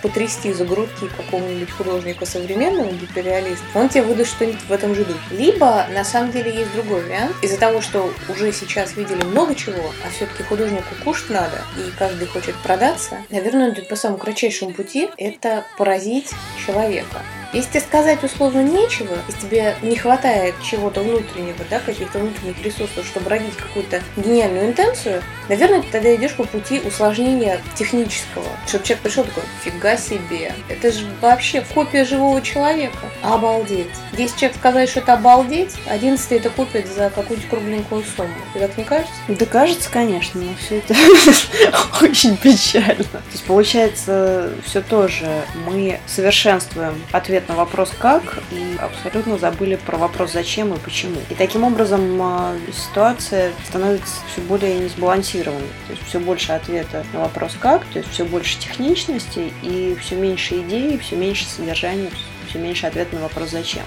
потрясти 0.00 0.54
за 0.54 0.64
грудки 0.64 1.06
какого-нибудь 1.14 1.70
художника 1.70 2.24
современного 2.24 2.90
гиперреалиста, 2.92 3.62
он 3.74 3.90
тебе 3.90 4.04
выдаст 4.04 4.30
что-нибудь 4.30 4.62
в 4.62 4.72
этом 4.72 4.94
же 4.94 5.04
духе. 5.04 5.20
Либо, 5.32 5.86
на 5.92 6.02
самом 6.02 6.32
деле, 6.32 6.50
есть 6.54 6.72
другой 6.72 7.04
вариант. 7.04 7.36
Из-за 7.42 7.58
того, 7.58 7.82
что 7.82 8.10
уже 8.30 8.52
сейчас 8.52 8.96
видели 8.96 9.22
много 9.22 9.54
чего, 9.54 9.92
а 10.02 10.10
все-таки 10.16 10.44
художнику 10.44 10.94
кушать 11.04 11.28
надо, 11.28 11.60
и 11.76 11.90
каждый 11.98 12.26
хочет 12.26 12.54
продаться, 12.62 13.18
наверное, 13.28 13.68
он 13.68 13.84
по 13.84 13.96
самому 13.96 14.18
кратчайшему 14.18 14.72
пути– 14.72 15.10
это 15.18 15.66
поразить 15.76 16.30
человека. 16.64 17.20
Если 17.54 17.78
сказать 17.78 18.24
условно 18.24 18.64
нечего, 18.64 19.16
если 19.28 19.46
тебе 19.46 19.76
не 19.80 19.94
хватает 19.94 20.56
чего-то 20.60 21.02
внутреннего, 21.02 21.64
да, 21.70 21.78
каких-то 21.78 22.18
внутренних 22.18 22.60
ресурсов, 22.64 23.06
чтобы 23.06 23.30
родить 23.30 23.56
какую-то 23.56 24.02
гениальную 24.16 24.66
интенцию, 24.66 25.22
наверное, 25.48 25.80
ты 25.82 25.86
тогда 25.92 26.12
идешь 26.16 26.34
по 26.34 26.42
пути 26.42 26.80
усложнения 26.84 27.60
технического. 27.76 28.44
Чтобы 28.66 28.84
человек 28.84 29.04
пришел 29.04 29.22
такой, 29.22 29.44
фига 29.62 29.96
себе, 29.96 30.52
это 30.68 30.90
же 30.90 31.06
вообще 31.20 31.60
копия 31.60 32.04
живого 32.04 32.42
человека. 32.42 32.98
Обалдеть. 33.22 33.86
10 34.14 34.36
человек 34.36 34.56
сказали, 34.56 34.86
что 34.86 34.98
это 34.98 35.12
обалдеть, 35.12 35.76
11 35.86 36.32
это 36.32 36.50
купит 36.50 36.88
за 36.88 37.10
какую-то 37.10 37.46
кругленькую 37.46 38.02
сумму. 38.16 38.34
Тебе 38.52 38.66
так 38.66 38.76
не 38.76 38.84
кажется? 38.84 39.14
Да 39.28 39.46
кажется, 39.46 39.88
конечно, 39.92 40.40
но 40.40 40.50
все 40.56 40.78
это 40.78 40.94
очень 42.02 42.36
печально. 42.36 43.04
То 43.04 43.22
есть 43.30 43.44
получается 43.44 44.50
все 44.66 44.80
тоже 44.80 45.44
мы 45.66 46.00
совершенствуем 46.08 47.00
ответ 47.12 47.43
ответ 47.44 47.48
на 47.48 47.54
вопрос 47.56 47.92
«как» 47.98 48.22
и 48.50 48.76
абсолютно 48.80 49.38
забыли 49.38 49.76
про 49.76 49.96
вопрос 49.96 50.32
«зачем» 50.32 50.72
и 50.74 50.78
«почему». 50.78 51.16
И 51.30 51.34
таким 51.34 51.64
образом 51.64 52.20
а, 52.20 52.54
ситуация 52.72 53.52
становится 53.68 54.14
все 54.30 54.40
более 54.42 54.78
несбалансированной. 54.78 55.68
То 55.86 55.92
есть 55.92 56.06
все 56.06 56.18
больше 56.20 56.52
ответа 56.52 57.04
на 57.12 57.20
вопрос 57.20 57.56
«как», 57.60 57.84
то 57.86 57.98
есть 57.98 58.10
все 58.10 58.24
больше 58.24 58.58
техничности 58.58 59.52
и 59.62 59.96
все 60.00 60.16
меньше 60.16 60.60
идей, 60.60 60.98
все 60.98 61.16
меньше 61.16 61.44
содержания, 61.46 62.10
все 62.48 62.58
меньше 62.58 62.86
ответа 62.86 63.14
на 63.16 63.22
вопрос 63.22 63.50
«зачем». 63.50 63.84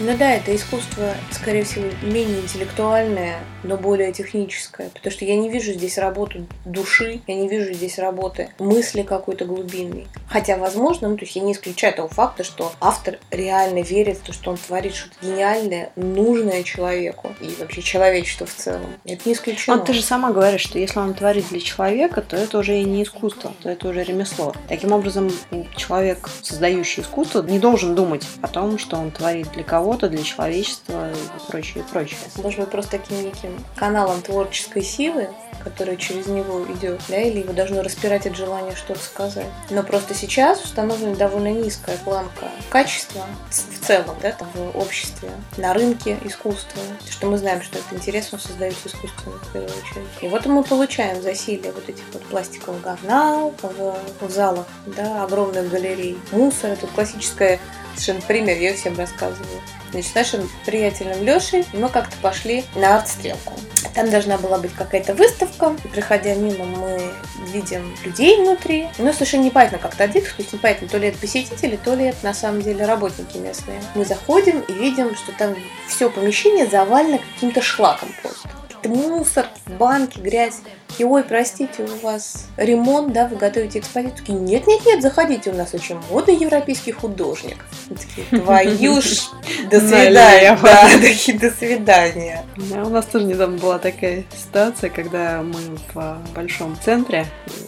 Ну 0.00 0.16
да, 0.16 0.34
это 0.34 0.54
искусство, 0.54 1.14
скорее 1.32 1.64
всего, 1.64 1.86
менее 2.02 2.40
интеллектуальное, 2.40 3.40
но 3.64 3.76
более 3.76 4.12
техническое. 4.12 4.90
Потому 4.90 5.10
что 5.10 5.24
я 5.24 5.36
не 5.36 5.48
вижу 5.48 5.72
здесь 5.72 5.98
работу 5.98 6.46
души, 6.64 7.20
я 7.26 7.34
не 7.34 7.48
вижу 7.48 7.72
здесь 7.72 7.98
работы 7.98 8.50
мысли 8.60 9.02
какой-то 9.02 9.44
глубинной. 9.44 10.06
Хотя, 10.28 10.56
возможно, 10.56 11.08
ну, 11.08 11.16
то 11.16 11.24
есть 11.24 11.34
я 11.34 11.42
не 11.42 11.52
исключаю 11.52 11.94
того 11.94 12.08
факта, 12.08 12.44
что 12.44 12.72
автор 12.80 13.18
реально 13.32 13.82
верит 13.82 14.18
в 14.18 14.22
то, 14.22 14.32
что 14.32 14.52
он 14.52 14.56
творит 14.56 14.94
что-то 14.94 15.14
гениальное, 15.26 15.90
нужное 15.96 16.62
человеку 16.62 17.34
и 17.40 17.50
вообще 17.58 17.82
человечеству 17.82 18.46
в 18.46 18.54
целом. 18.54 18.86
Это 19.04 19.28
не 19.28 19.34
исключено. 19.34 19.78
Вот 19.78 19.86
ты 19.86 19.94
же 19.94 20.02
сама 20.02 20.30
говоришь, 20.30 20.60
что 20.60 20.78
если 20.78 21.00
он 21.00 21.14
творит 21.14 21.48
для 21.48 21.60
человека, 21.60 22.22
то 22.22 22.36
это 22.36 22.58
уже 22.58 22.78
и 22.78 22.84
не 22.84 23.02
искусство, 23.02 23.52
то 23.62 23.68
это 23.68 23.88
уже 23.88 24.04
ремесло. 24.04 24.54
Таким 24.68 24.92
образом, 24.92 25.28
человек, 25.76 26.28
создающий 26.42 27.02
искусство, 27.02 27.42
не 27.42 27.58
должен 27.58 27.96
думать 27.96 28.24
о 28.42 28.46
том, 28.46 28.78
что 28.78 28.96
он 28.96 29.10
творит 29.10 29.50
для 29.52 29.64
кого-то, 29.88 30.10
для 30.10 30.22
человечества 30.22 31.10
и 31.10 31.50
прочее, 31.50 31.82
прочее. 31.90 32.18
Должен 32.36 32.60
быть 32.60 32.70
просто 32.70 32.98
таким 32.98 33.22
неким 33.22 33.64
каналом 33.74 34.20
творческой 34.20 34.82
силы, 34.82 35.30
которая 35.64 35.96
через 35.96 36.26
него 36.26 36.66
идет, 36.66 37.00
да, 37.08 37.18
или 37.18 37.38
его 37.38 37.54
должно 37.54 37.82
распирать 37.82 38.26
от 38.26 38.36
желания 38.36 38.76
что-то 38.76 39.00
сказать. 39.00 39.46
Но 39.70 39.82
просто 39.82 40.14
сейчас 40.14 40.62
установлена 40.62 41.16
довольно 41.16 41.48
низкая 41.48 41.96
планка 41.96 42.50
качества 42.68 43.24
в 43.50 43.86
целом, 43.86 44.14
да, 44.20 44.32
там, 44.32 44.48
в 44.52 44.76
обществе, 44.78 45.30
на 45.56 45.72
рынке 45.72 46.18
искусства, 46.22 46.82
что 47.08 47.26
мы 47.26 47.38
знаем, 47.38 47.62
что 47.62 47.78
это 47.78 47.94
интересно 47.94 48.38
создается 48.38 48.88
искусственно 48.88 49.36
в 49.38 49.52
первую 49.54 49.70
очередь. 49.70 50.08
И 50.20 50.28
вот 50.28 50.44
мы 50.44 50.64
получаем 50.64 51.22
засилие 51.22 51.72
вот 51.72 51.88
этих 51.88 52.04
вот 52.12 52.22
пластиковых 52.24 52.82
говна 52.82 53.50
в, 53.62 53.96
в 54.20 54.30
залах, 54.30 54.66
да, 54.84 55.24
огромных 55.24 55.70
галерей. 55.70 56.18
Мусор, 56.30 56.72
это 56.72 56.86
классическая 56.88 57.58
совершенно 57.98 58.26
пример, 58.26 58.58
я 58.58 58.74
всем 58.74 58.96
рассказываю. 58.96 59.60
Значит, 59.90 60.14
нашим 60.14 60.50
приятелем 60.66 61.22
Лешей 61.24 61.64
мы 61.72 61.88
как-то 61.88 62.16
пошли 62.20 62.64
на 62.74 62.96
арт-стрелку. 62.96 63.54
Там 63.94 64.10
должна 64.10 64.38
была 64.38 64.58
быть 64.58 64.72
какая-то 64.74 65.14
выставка. 65.14 65.74
И, 65.84 65.88
проходя 65.88 66.34
мимо, 66.34 66.64
мы 66.64 67.12
видим 67.52 67.94
людей 68.04 68.40
внутри. 68.40 68.88
Но 68.98 69.12
совершенно 69.12 69.44
непонятно 69.44 69.78
как-то 69.78 70.04
одетых. 70.04 70.34
То 70.34 70.42
есть 70.42 70.52
непонятно, 70.52 70.88
то 70.88 70.98
ли 70.98 71.08
это 71.08 71.18
посетители, 71.18 71.76
то 71.76 71.94
ли 71.94 72.06
это 72.06 72.18
на 72.22 72.34
самом 72.34 72.62
деле 72.62 72.84
работники 72.84 73.38
местные. 73.38 73.80
Мы 73.94 74.04
заходим 74.04 74.60
и 74.60 74.72
видим, 74.72 75.16
что 75.16 75.32
там 75.32 75.56
все 75.88 76.10
помещение 76.10 76.66
завалено 76.66 77.18
каким-то 77.34 77.62
шлаком 77.62 78.14
просто. 78.22 78.48
Какой-то 78.48 78.88
мусор, 78.90 79.46
банки, 79.66 80.18
грязь. 80.18 80.60
И 80.96 81.04
ой, 81.04 81.22
простите, 81.22 81.84
у 81.84 82.04
вас 82.04 82.46
ремонт, 82.56 83.12
да, 83.12 83.28
вы 83.28 83.36
готовите 83.36 83.78
экспозицию? 83.78 84.18
Такие, 84.18 84.38
нет, 84.38 84.66
нет, 84.66 84.84
нет, 84.84 85.02
заходите, 85.02 85.50
у 85.50 85.54
нас 85.54 85.74
очень 85.74 85.98
модный 86.10 86.34
европейский 86.34 86.92
художник. 86.92 87.64
Такие, 87.88 88.40
твою 88.42 89.00
ж, 89.00 89.28
до 89.70 89.80
свидания. 89.80 90.58
Да, 90.60 90.88
такие, 91.00 91.38
до 91.38 91.50
свидания. 91.50 92.44
Да, 92.56 92.84
у 92.84 92.88
нас 92.88 93.06
тоже 93.06 93.26
недавно 93.26 93.58
была 93.58 93.78
такая 93.78 94.24
ситуация, 94.36 94.90
когда 94.90 95.42
мы 95.42 95.78
в 95.94 96.18
большом 96.34 96.76
центре, 96.84 97.26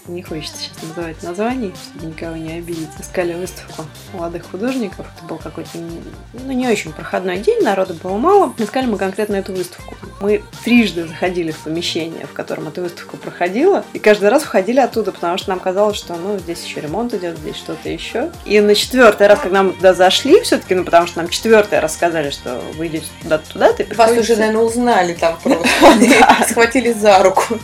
не 0.09 0.23
хочется 0.23 0.59
сейчас 0.59 0.83
называть 0.83 1.23
названий, 1.23 1.73
чтобы 1.85 2.07
никого 2.07 2.37
не 2.37 2.55
обидеть, 2.55 2.89
искали 2.99 3.35
выставку 3.35 3.85
молодых 4.13 4.51
художников. 4.51 5.07
Это 5.17 5.27
был 5.27 5.37
какой-то 5.39 5.71
ну, 6.33 6.53
не 6.53 6.67
очень 6.67 6.93
проходной 6.93 7.39
день, 7.39 7.63
народу 7.63 7.95
было 7.95 8.19
мало. 8.19 8.53
Искали 8.59 8.87
мы 8.87 8.99
конкретно 8.99 9.37
эту 9.37 9.53
выставку. 9.53 9.95
Мы 10.21 10.43
трижды 10.65 11.07
заходили 11.07 11.53
в 11.53 11.59
помещение, 11.59 12.27
в 12.27 12.33
котором 12.33 12.69
эта 12.69 12.83
выставка 12.83 13.10
проходила, 13.17 13.85
и 13.93 13.99
каждый 13.99 14.29
раз 14.29 14.43
входили 14.43 14.81
оттуда, 14.81 15.13
потому 15.13 15.39
что 15.39 15.51
нам 15.51 15.61
казалось, 15.61 15.97
что 15.97 16.15
ну 16.15 16.39
здесь 16.39 16.65
еще 16.65 16.81
ремонт 16.81 17.15
идет, 17.15 17.39
здесь 17.39 17.57
что-то 17.57 17.89
еще. 17.89 18.31
И 18.45 18.61
на 18.61 18.75
четвертый 18.75 19.27
раз, 19.27 19.41
когда 19.41 19.63
мы 19.63 19.73
туда 19.73 19.95
зашли, 19.95 20.41
все-таки, 20.41 20.75
ну 20.75 20.85
потому 20.85 21.07
что 21.07 21.19
нам 21.19 21.29
четвертый 21.29 21.81
раз 21.81 21.95
сказали, 21.95 22.31
что 22.31 22.61
вы 22.77 22.89
идете 22.89 23.07
туда-то 23.23 23.53
туда, 23.53 23.73
ты 23.73 23.87
Вас 23.95 24.17
уже, 24.17 24.37
наверное, 24.37 24.63
узнали 24.63 25.15
там 25.15 25.39
просто. 25.43 26.47
Схватили 26.49 26.93
за 26.93 27.23
руку. 27.23 27.59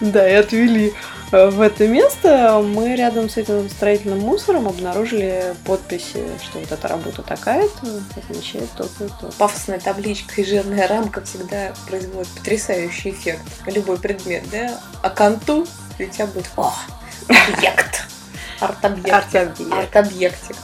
Да, 0.00 0.28
и 0.28 0.34
отвели 0.34 0.94
в 1.32 1.60
это 1.62 1.88
место. 1.88 2.62
Мы 2.62 2.94
рядом 2.94 3.30
с 3.30 3.38
этим 3.38 3.68
строительным 3.70 4.20
мусором 4.20 4.68
обнаружили 4.68 5.54
подписи, 5.64 6.22
что 6.42 6.58
вот 6.58 6.70
эта 6.70 6.88
работа 6.88 7.22
такая-то 7.22 8.02
означает 8.16 8.68
то-то 8.76 9.04
и 9.06 9.08
то. 9.08 9.30
Пафосная 9.38 9.80
табличка 9.80 10.42
и 10.42 10.44
жирная 10.44 10.86
рамка 10.86 11.22
всегда 11.22 11.72
производят 11.88 12.28
потрясающий 12.28 13.10
эффект. 13.10 13.42
Любой 13.66 13.98
предмет, 13.98 14.44
да? 14.50 14.78
А 15.02 15.08
канту 15.08 15.66
у 15.98 16.04
тебя 16.04 16.26
будет 16.26 16.50
о, 16.56 16.72
объект. 17.28 18.06
Арт-объект. 18.60 19.12
Арт-объект. 19.12 19.72
Арт-объектик. 19.72 20.56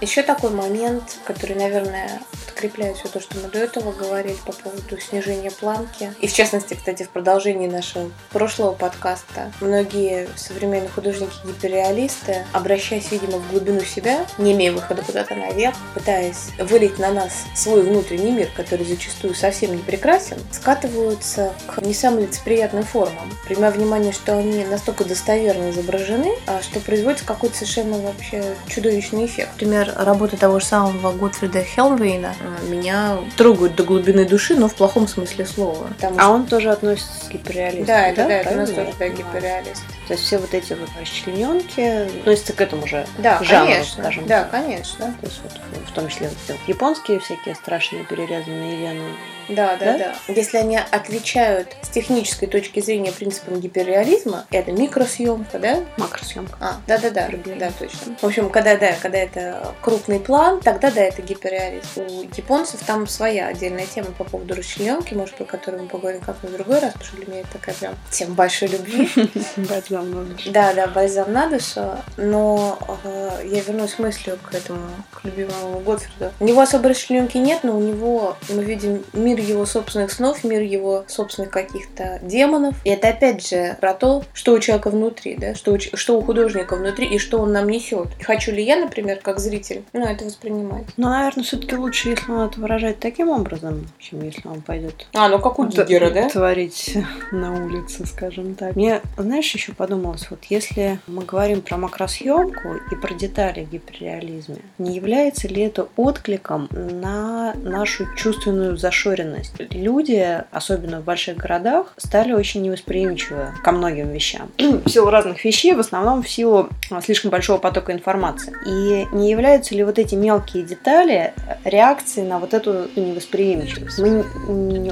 Еще 0.00 0.22
такой 0.22 0.50
момент, 0.50 1.18
который, 1.26 1.54
наверное, 1.54 2.20
подкрепляет 2.58 2.96
все 2.96 3.06
то, 3.06 3.20
что 3.20 3.38
мы 3.38 3.48
до 3.48 3.60
этого 3.60 3.92
говорили 3.92 4.36
по 4.44 4.50
поводу 4.50 4.98
снижения 5.00 5.52
планки. 5.52 6.12
И 6.20 6.26
в 6.26 6.32
частности, 6.32 6.74
кстати, 6.74 7.04
в 7.04 7.10
продолжении 7.10 7.68
нашего 7.68 8.10
прошлого 8.32 8.72
подкаста, 8.72 9.52
многие 9.60 10.28
современные 10.34 10.88
художники-гиперреалисты, 10.88 12.44
обращаясь, 12.52 13.12
видимо, 13.12 13.38
в 13.38 13.48
глубину 13.52 13.80
себя, 13.82 14.26
не 14.38 14.54
имея 14.54 14.72
выхода 14.72 15.02
куда-то 15.02 15.36
наверх, 15.36 15.76
пытаясь 15.94 16.48
вылить 16.58 16.98
на 16.98 17.12
нас 17.12 17.44
свой 17.54 17.82
внутренний 17.82 18.32
мир, 18.32 18.48
который 18.56 18.84
зачастую 18.84 19.36
совсем 19.36 19.76
не 19.76 19.82
прекрасен, 19.82 20.38
скатываются 20.50 21.52
к 21.68 21.80
не 21.82 21.94
самым 21.94 22.24
лицеприятным 22.24 22.82
формам, 22.82 23.30
принимая 23.46 23.70
внимание, 23.70 24.12
что 24.12 24.36
они 24.36 24.64
настолько 24.64 25.04
достоверно 25.04 25.70
изображены, 25.70 26.34
а 26.48 26.60
что 26.60 26.80
производится 26.80 27.24
какой-то 27.24 27.54
совершенно 27.54 27.98
вообще 27.98 28.42
чудовищный 28.66 29.26
эффект. 29.26 29.50
Например, 29.52 29.92
работы 29.96 30.36
того 30.36 30.58
же 30.58 30.66
самого 30.66 31.12
Готфрида 31.12 31.62
Хелмвейна 31.62 32.34
меня 32.68 33.18
трогают 33.36 33.74
до 33.76 33.82
глубины 33.84 34.24
души, 34.24 34.54
но 34.56 34.68
в 34.68 34.74
плохом 34.74 35.06
смысле 35.08 35.46
слова. 35.46 35.88
Потому 35.96 36.16
А 36.18 36.22
что- 36.22 36.30
он 36.30 36.46
тоже 36.46 36.70
относится 36.70 37.26
к 37.28 37.32
гиперреализму, 37.32 37.86
да, 37.86 38.08
это, 38.08 38.24
да, 38.24 38.32
это 38.34 38.50
у 38.50 38.56
нас 38.56 38.70
тоже 38.70 38.92
да, 38.98 39.08
гиперреалист. 39.08 39.82
То 40.06 40.14
есть 40.14 40.24
все 40.24 40.38
вот 40.38 40.54
эти 40.54 40.72
вот 40.74 40.88
расчлененки 41.00 42.20
относятся 42.20 42.52
к 42.52 42.60
этому 42.60 42.86
же 42.86 43.06
Да, 43.18 43.42
жанру, 43.42 43.72
конечно. 43.72 44.02
скажем 44.02 44.26
да, 44.26 44.42
так. 44.42 44.50
конечно. 44.50 45.14
То 45.20 45.26
есть 45.26 45.40
вот 45.42 45.52
в 45.88 45.92
том 45.92 46.08
числе 46.08 46.28
вот 46.48 46.58
японские 46.66 47.20
всякие 47.20 47.54
страшные 47.54 48.04
перерезанные 48.04 48.76
вены. 48.76 49.04
Да, 49.48 49.76
да, 49.76 49.98
Да? 49.98 49.98
да, 49.98 50.32
Если 50.32 50.58
они 50.58 50.78
отвечают 50.78 51.76
с 51.82 51.88
технической 51.88 52.48
точки 52.48 52.80
зрения 52.80 53.12
принципам 53.12 53.60
гиперреализма, 53.60 54.46
это 54.50 54.72
микросъемка, 54.72 55.58
да? 55.58 55.80
Макросъемка. 55.96 56.56
А, 56.60 56.76
да, 56.86 56.98
да, 56.98 57.10
да, 57.10 57.28
да, 57.58 57.70
точно. 57.78 58.16
В 58.20 58.24
общем, 58.24 58.50
когда 58.50 58.76
да, 58.76 58.92
когда 59.00 59.18
это 59.18 59.74
крупный 59.80 60.20
план, 60.20 60.60
тогда 60.60 60.90
да, 60.90 61.02
это 61.02 61.22
гиперреализм. 61.22 61.86
У 61.96 62.22
японцев 62.36 62.80
там 62.84 63.06
своя 63.06 63.48
отдельная 63.48 63.86
тема 63.86 64.08
по 64.16 64.24
поводу 64.24 64.54
расчлененки, 64.54 65.14
может, 65.14 65.34
про 65.36 65.44
которую 65.44 65.84
мы 65.84 65.88
поговорим 65.88 66.20
как-нибудь 66.20 66.54
в 66.54 66.56
другой 66.58 66.80
раз, 66.80 66.92
потому 66.92 67.06
что 67.06 67.16
для 67.16 67.26
меня 67.26 67.40
это 67.40 67.52
такая 67.52 67.74
прям 67.74 67.94
тема 68.10 68.34
большой 68.34 68.68
любви. 68.68 69.08
Бальзам 69.56 70.10
на 70.10 70.24
душу. 70.24 70.52
Да, 70.52 70.74
да, 70.74 70.86
бальзам 70.86 71.32
на 71.32 71.48
душу, 71.48 71.82
но 72.16 72.78
э, 73.04 73.42
я 73.46 73.60
вернусь 73.62 73.98
мыслью 73.98 74.38
к 74.42 74.54
этому, 74.54 74.80
к 75.10 75.24
любимому 75.24 75.80
Готфриду. 75.80 76.32
У 76.40 76.44
него 76.44 76.60
особой 76.60 76.90
расчлененки 76.90 77.38
нет, 77.38 77.60
но 77.62 77.76
у 77.76 77.80
него, 77.80 78.36
мы 78.48 78.64
видим 78.64 79.04
мир 79.12 79.37
его 79.40 79.66
собственных 79.66 80.12
снов, 80.12 80.44
мир 80.44 80.62
его 80.62 81.04
собственных 81.06 81.50
каких-то 81.50 82.18
демонов. 82.22 82.74
И 82.84 82.90
это 82.90 83.08
опять 83.08 83.46
же 83.46 83.76
про 83.80 83.94
то, 83.94 84.24
что 84.32 84.52
у 84.52 84.58
человека 84.58 84.90
внутри, 84.90 85.36
да, 85.36 85.54
что 85.54 85.72
у, 85.72 85.78
что 85.78 86.18
у 86.18 86.22
художника 86.22 86.76
внутри 86.76 87.06
и 87.06 87.18
что 87.18 87.38
он 87.38 87.52
нам 87.52 87.68
несет. 87.68 88.08
Хочу 88.22 88.52
ли 88.52 88.62
я, 88.62 88.76
например, 88.76 89.20
как 89.22 89.38
зритель, 89.38 89.82
ну, 89.92 90.04
это 90.04 90.24
воспринимать? 90.24 90.84
Но, 90.96 91.10
наверное, 91.10 91.44
все-таки 91.44 91.76
лучше, 91.76 92.10
если 92.10 92.30
он 92.30 92.48
это 92.48 92.60
выражает 92.60 92.98
таким 93.00 93.28
образом, 93.28 93.88
чем 93.98 94.22
если 94.22 94.46
он 94.48 94.60
пойдет 94.60 95.06
А, 95.14 95.28
ну 95.28 95.38
как 95.38 95.58
у 95.58 95.66
Гигера, 95.66 96.10
да? 96.10 96.28
творить 96.28 96.96
на 97.32 97.64
улице, 97.64 98.06
скажем 98.06 98.54
так. 98.54 98.76
Мне, 98.76 99.00
знаешь, 99.16 99.52
еще 99.52 99.72
подумалось, 99.72 100.28
вот 100.30 100.44
если 100.44 101.00
мы 101.06 101.24
говорим 101.24 101.62
про 101.62 101.76
макросъемку 101.76 102.76
и 102.90 102.94
про 102.94 103.14
детали 103.14 103.64
в 103.64 103.70
гиперреализме, 103.70 104.58
не 104.78 104.94
является 104.94 105.48
ли 105.48 105.62
это 105.62 105.88
откликом 105.96 106.68
на 106.70 107.54
нашу 107.54 108.06
чувственную 108.16 108.76
зашоренность? 108.76 109.27
Люди, 109.70 110.42
особенно 110.50 111.00
в 111.00 111.04
больших 111.04 111.36
городах, 111.36 111.92
стали 111.96 112.32
очень 112.32 112.62
невосприимчивы 112.62 113.48
ко 113.62 113.72
многим 113.72 114.10
вещам. 114.10 114.50
В 114.58 114.88
силу 114.88 115.10
разных 115.10 115.44
вещей, 115.44 115.74
в 115.74 115.80
основном 115.80 116.22
в 116.22 116.28
силу 116.28 116.68
а, 116.90 117.00
слишком 117.02 117.30
большого 117.30 117.58
потока 117.58 117.92
информации. 117.92 118.52
И 118.66 119.06
не 119.12 119.30
являются 119.30 119.74
ли 119.74 119.84
вот 119.84 119.98
эти 119.98 120.14
мелкие 120.14 120.62
детали 120.62 121.32
реакции 121.64 122.22
на 122.22 122.38
вот 122.38 122.54
эту 122.54 122.88
невосприимчивость. 122.96 123.98
Мы 123.98 124.24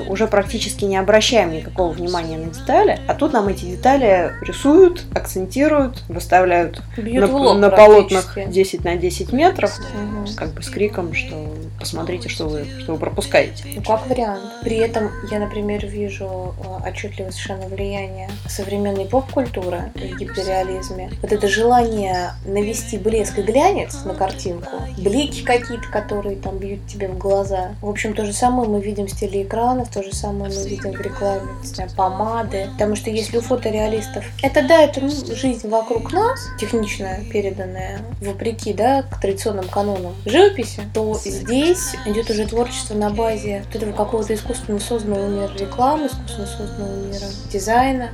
уже 0.08 0.26
практически 0.26 0.84
не 0.84 0.96
обращаем 0.96 1.52
никакого 1.52 1.92
внимания 1.92 2.38
на 2.38 2.46
детали, 2.52 2.98
а 3.08 3.14
тут 3.14 3.32
нам 3.32 3.48
эти 3.48 3.64
детали 3.64 4.32
рисуют, 4.42 5.04
акцентируют, 5.14 6.02
выставляют 6.08 6.82
Бьют 6.96 7.30
на, 7.30 7.36
лоб 7.36 7.58
на 7.58 7.70
полотнах 7.70 8.34
практически. 8.34 8.52
10 8.52 8.84
на 8.84 8.96
10 8.96 9.32
метров, 9.32 9.72
Мгм. 9.94 10.26
как 10.36 10.50
бы 10.50 10.62
с 10.62 10.68
криком, 10.68 11.14
что 11.14 11.34
посмотрите, 11.78 12.28
что 12.28 12.46
вы, 12.46 12.66
что 12.80 12.92
вы 12.94 12.98
пропускаете. 12.98 13.64
Ну, 13.76 13.82
как 13.82 14.06
вариант. 14.08 14.25
При 14.62 14.76
этом 14.76 15.10
я, 15.30 15.38
например, 15.38 15.86
вижу 15.86 16.54
э, 16.58 16.88
отчетливое 16.88 17.30
совершенно 17.30 17.66
влияние 17.66 18.28
современной 18.48 19.06
поп-культуры 19.06 19.92
в 19.94 20.18
гиперреализме. 20.18 21.10
Вот 21.22 21.32
это 21.32 21.48
желание 21.48 22.32
навести 22.44 22.98
блеск 22.98 23.38
и 23.38 23.42
глянец 23.42 24.04
на 24.04 24.14
картинку, 24.14 24.70
блики 24.98 25.42
какие-то, 25.42 25.88
которые 25.88 26.36
там 26.36 26.58
бьют 26.58 26.86
тебе 26.86 27.08
в 27.08 27.18
глаза. 27.18 27.74
В 27.80 27.88
общем, 27.88 28.14
то 28.14 28.24
же 28.24 28.32
самое 28.32 28.68
мы 28.68 28.80
видим 28.80 29.06
в 29.06 29.10
стиле 29.10 29.42
экранов, 29.42 29.88
то 29.90 30.02
же 30.02 30.14
самое 30.14 30.52
мы 30.52 30.68
видим 30.68 30.92
в 30.92 31.00
рекламе 31.00 31.48
не 31.62 31.66
знаю, 31.66 31.90
помады. 31.96 32.68
Потому 32.72 32.96
что 32.96 33.10
если 33.10 33.38
у 33.38 33.40
фотореалистов 33.40 34.24
это 34.42 34.66
да, 34.66 34.82
это 34.82 35.00
ну, 35.00 35.10
жизнь 35.34 35.68
вокруг 35.68 36.12
нас, 36.12 36.48
технично 36.58 37.18
переданная, 37.32 38.00
вопреки, 38.20 38.72
да, 38.72 39.02
к 39.02 39.20
традиционным 39.20 39.68
канонам 39.68 40.14
живописи, 40.24 40.82
то 40.92 41.14
здесь 41.24 41.94
идет 42.06 42.30
уже 42.30 42.46
творчество 42.46 42.94
на 42.94 43.10
базе 43.10 43.62
вот 43.66 43.76
этого 43.76 43.92
какого-то 44.16 44.34
искусственно 44.34 44.80
созданного 44.80 45.28
мира 45.28 45.52
рекламы, 45.58 46.06
искусственно 46.06 46.46
созданного 46.46 46.96
мира 47.06 47.26
дизайна. 47.52 48.10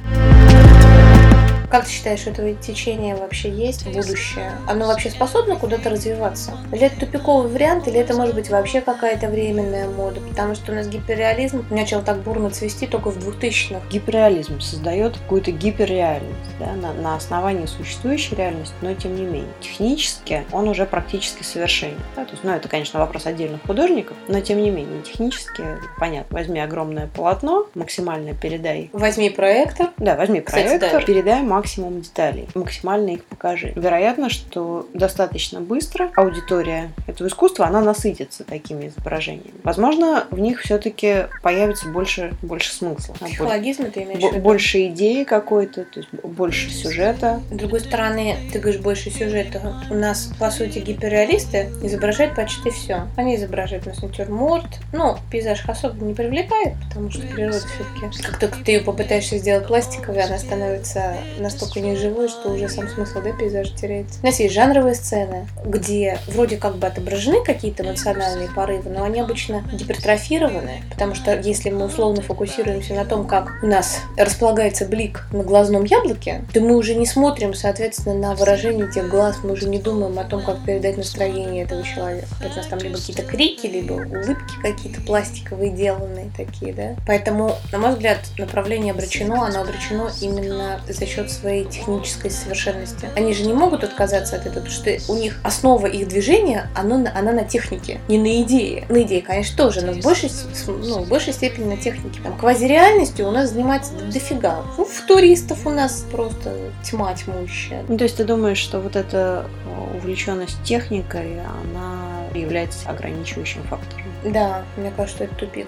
Как 1.73 1.87
ты 1.87 1.91
считаешь, 1.91 2.27
у 2.27 2.31
этого 2.31 2.53
течения 2.53 3.17
вообще 3.17 3.49
есть 3.49 3.87
будущее? 3.87 4.53
Оно 4.69 4.87
вообще 4.87 5.09
способно 5.09 5.57
куда-то 5.57 5.89
развиваться? 5.89 6.53
Или 6.71 6.83
это 6.83 7.01
тупиковый 7.01 7.51
вариант, 7.51 7.89
или 7.89 7.99
это 7.99 8.13
может 8.13 8.35
быть 8.35 8.51
вообще 8.51 8.83
какая-то 8.83 9.29
временная 9.29 9.89
мода? 9.89 10.21
Потому 10.21 10.55
что 10.55 10.73
у 10.73 10.75
нас 10.75 10.87
гиперреализм 10.87 11.65
начал 11.71 12.03
так 12.03 12.19
бурно 12.19 12.51
цвести 12.51 12.87
только 12.87 13.11
в 13.11 13.27
2000-х. 13.27 13.81
Гиперреализм 13.91 14.61
создает 14.61 15.17
какую-то 15.17 15.51
гиперреальность 15.51 16.59
да, 16.59 16.75
на, 16.75 16.93
на 16.93 17.17
основании 17.17 17.65
существующей 17.65 18.37
реальности, 18.37 18.75
но 18.83 18.93
тем 18.93 19.17
не 19.17 19.23
менее. 19.23 19.49
Технически 19.63 20.45
он 20.53 20.69
уже 20.69 20.85
практически 20.85 21.43
совершенен. 21.43 21.97
Да? 22.17 22.27
То 22.27 22.33
есть, 22.33 22.45
ну, 22.45 22.53
это, 22.53 22.69
конечно, 22.69 23.01
вопрос 23.01 23.25
отдельных 23.25 23.63
художников, 23.63 24.19
но 24.29 24.43
тем 24.43 24.63
не 24.63 24.69
менее, 24.69 25.01
технически, 25.01 25.65
понятно, 25.99 26.37
возьми 26.37 26.61
огромное 26.61 27.07
полотно, 27.07 27.67
максимально 27.75 28.35
передай 28.35 28.91
Возьми 28.93 29.31
проектор. 29.31 29.89
Да, 29.97 30.17
возьми 30.17 30.43
Кстати, 30.43 30.67
проектор, 30.67 31.01
да. 31.01 31.07
передай 31.07 31.43
максимум 31.63 32.01
деталей, 32.01 32.49
максимально 32.57 33.11
их 33.11 33.25
покажи. 33.25 33.73
Вероятно, 33.77 34.31
что 34.31 34.89
достаточно 34.95 35.61
быстро 35.61 36.11
аудитория 36.17 36.91
этого 37.07 37.29
искусства, 37.29 37.67
она 37.67 37.81
насытится 37.81 38.43
такими 38.43 38.89
изображениями. 38.89 39.55
Возможно, 39.63 40.27
в 40.33 40.41
них 40.41 40.61
все-таки 40.61 41.27
появится 41.41 41.89
больше, 41.89 42.33
больше 42.43 42.73
смысла. 42.73 43.15
Психологизм 43.15 43.93
ты 43.93 44.03
имеешь 44.03 44.19
в 44.25 44.33
виду? 44.33 44.41
больше 44.41 44.89
идеи 44.89 45.23
какой-то, 45.23 45.85
то 45.85 46.01
есть 46.01 46.11
больше 46.25 46.69
сюжета. 46.71 47.41
С 47.53 47.55
другой 47.55 47.79
стороны, 47.79 48.37
ты 48.53 48.59
говоришь 48.59 48.81
больше 48.81 49.11
сюжета. 49.11 49.85
У 49.89 49.95
нас, 49.95 50.33
по 50.41 50.51
сути, 50.51 50.81
гиперреалисты 50.81 51.71
изображают 51.85 52.35
почти 52.35 52.71
все. 52.71 53.07
Они 53.17 53.37
изображают 53.37 53.87
у 53.87 53.91
нас 53.91 54.03
натюрморт. 54.03 54.81
Ну, 54.93 55.17
пейзаж 55.31 55.65
особо 55.69 56.05
не 56.05 56.15
привлекает, 56.15 56.75
потому 56.89 57.09
что 57.09 57.25
природа 57.29 57.61
все-таки... 57.61 58.23
Как 58.23 58.41
только 58.41 58.59
ты 58.65 58.73
ее 58.73 58.81
попытаешься 58.81 59.39
сделать 59.39 59.69
пластиковой, 59.69 60.25
она 60.25 60.39
становится 60.39 61.13
настолько 61.53 61.81
неживой, 61.81 62.29
что 62.29 62.51
уже 62.51 62.69
сам 62.69 62.89
смысл, 62.89 63.21
да, 63.23 63.33
пейзажа 63.33 63.75
теряется. 63.75 64.19
У 64.23 64.27
нас 64.27 64.41
есть 64.41 64.55
жанровые 64.55 64.95
сцены, 64.95 65.47
где 65.65 66.19
вроде 66.29 66.57
как 66.57 66.77
бы 66.77 66.87
отображены 66.87 67.45
какие-то 67.45 67.85
эмоциональные 67.85 68.49
порывы, 68.55 68.91
но 68.91 69.05
они 69.05 69.21
обычно 69.21 69.63
гипертрофированы, 69.73 70.83
потому 70.91 71.15
что 71.15 71.39
если 71.39 71.71
мы 71.71 71.87
условно 71.87 72.23
фокусируемся 72.23 72.95
на 72.95 73.05
том, 73.05 73.27
как 73.27 73.53
у 73.63 73.67
нас 73.67 74.01
располагается 74.17 74.87
блик 74.87 75.27
на 75.33 75.43
глазном 75.43 75.85
яблоке, 75.85 76.45
то 76.53 76.61
мы 76.61 76.77
уже 76.77 76.95
не 76.95 77.07
смотрим, 77.07 77.55
соответственно, 77.55 78.15
на 78.15 78.35
выражение 78.35 78.91
тех 78.91 79.09
глаз, 79.09 79.39
мы 79.43 79.53
уже 79.53 79.69
не 79.69 79.79
думаем 79.79 80.19
о 80.19 80.25
том, 80.25 80.43
как 80.43 80.65
передать 80.65 80.97
настроение 80.97 81.65
этого 81.65 81.83
человека. 81.83 82.29
То 82.39 82.45
есть 82.45 82.57
у 82.57 82.61
нас 82.61 82.67
там 82.69 82.79
либо 82.79 82.97
какие-то 82.97 83.23
крики, 83.23 83.67
либо 83.67 83.95
улыбки 83.95 84.55
какие-то 84.63 85.01
пластиковые 85.01 85.71
деланные 85.71 86.31
такие, 86.37 86.73
да. 86.73 86.97
Поэтому, 87.07 87.57
на 87.73 87.79
мой 87.79 87.93
взгляд, 87.93 88.19
направление 88.39 88.93
обречено, 88.93 89.43
оно 89.43 89.63
обречено 89.63 90.11
именно 90.21 90.81
за 90.89 91.07
счет 91.07 91.32
своей 91.33 91.65
технической 91.65 92.31
совершенности. 92.31 93.09
Они 93.17 93.33
же 93.35 93.45
не 93.45 93.53
могут 93.53 93.85
отказаться 93.85 94.37
от 94.37 94.43
этого, 94.47 94.65
потому 94.65 94.71
что 94.71 95.13
у 95.13 95.17
них 95.17 95.41
основа 95.43 95.87
их 95.87 96.09
движения, 96.09 96.69
оно, 96.77 96.99
на- 96.99 97.17
она 97.19 97.33
на 97.33 97.45
технике, 97.45 98.01
не 98.09 98.19
на 98.19 98.43
идее. 98.43 98.85
На 98.89 99.03
идее, 99.03 99.23
конечно, 99.23 99.57
тоже, 99.57 99.81
но 99.83 99.93
в 99.93 100.01
большей, 100.01 100.31
ну, 100.67 101.03
в 101.03 101.09
большей 101.09 101.33
степени 101.33 101.75
на 101.75 101.77
технике. 101.77 102.21
Там 102.23 102.37
квазиреальностью 102.37 103.27
у 103.27 103.31
нас 103.31 103.51
занимается 103.51 103.93
дофига. 103.95 104.63
Ну, 104.79 104.85
в 104.85 105.01
туристов 105.07 105.67
у 105.67 105.71
нас 105.71 106.05
просто 106.11 106.55
тьма 106.85 107.15
тьмущая. 107.15 107.85
Ну, 107.89 107.97
то 107.97 108.05
есть 108.05 108.17
ты 108.17 108.25
думаешь, 108.25 108.59
что 108.59 108.81
вот 108.81 108.97
эта 108.97 109.47
э, 109.67 109.97
увлеченность 109.99 110.63
техникой, 110.65 111.39
она 111.41 112.27
является 112.35 112.89
ограничивающим 112.89 113.63
фактором? 113.65 114.07
Да, 114.25 114.63
мне 114.77 114.93
кажется, 114.97 115.25
это 115.25 115.35
тупик. 115.35 115.67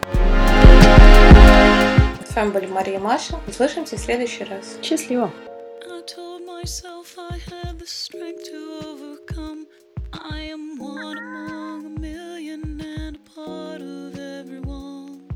С 2.31 2.35
вами 2.37 2.51
были 2.51 2.67
Мария 2.67 2.97
и 2.97 2.99
Маша. 2.99 3.39
Услышимся 3.47 3.97
в 3.97 4.01
следующий 4.01 4.45
раз. 4.45 4.77
Счастливо! 4.83 5.31
myself, 6.65 7.19
I 7.19 7.37
have 7.51 7.79
the 7.79 7.87
strength 7.87 8.45
to 8.45 8.81
overcome. 8.87 9.67
I 10.15 10.41
am 10.45 10.79
one 10.79 11.19
among 11.19 11.85
a 11.85 12.01
million 12.01 12.81
and 12.81 13.17
a 13.17 13.31
part 13.31 13.83
of 13.83 14.19
everyone. 14.19 15.29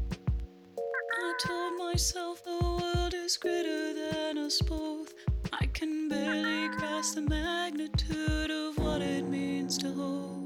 I 0.79 1.35
told 1.47 1.73
myself 1.87 2.43
the 2.45 2.59
world 2.59 3.13
is 3.13 3.37
greater 3.37 3.93
than 3.93 4.39
us 4.39 4.63
both. 4.63 5.13
I 5.53 5.67
can 5.67 6.09
barely 6.09 6.69
grasp 6.69 7.17
the 7.17 7.21
magnitude 7.21 8.51
of 8.51 8.79
what 8.79 9.03
it 9.03 9.29
means 9.29 9.77
to 9.79 9.93
hold. 9.93 10.38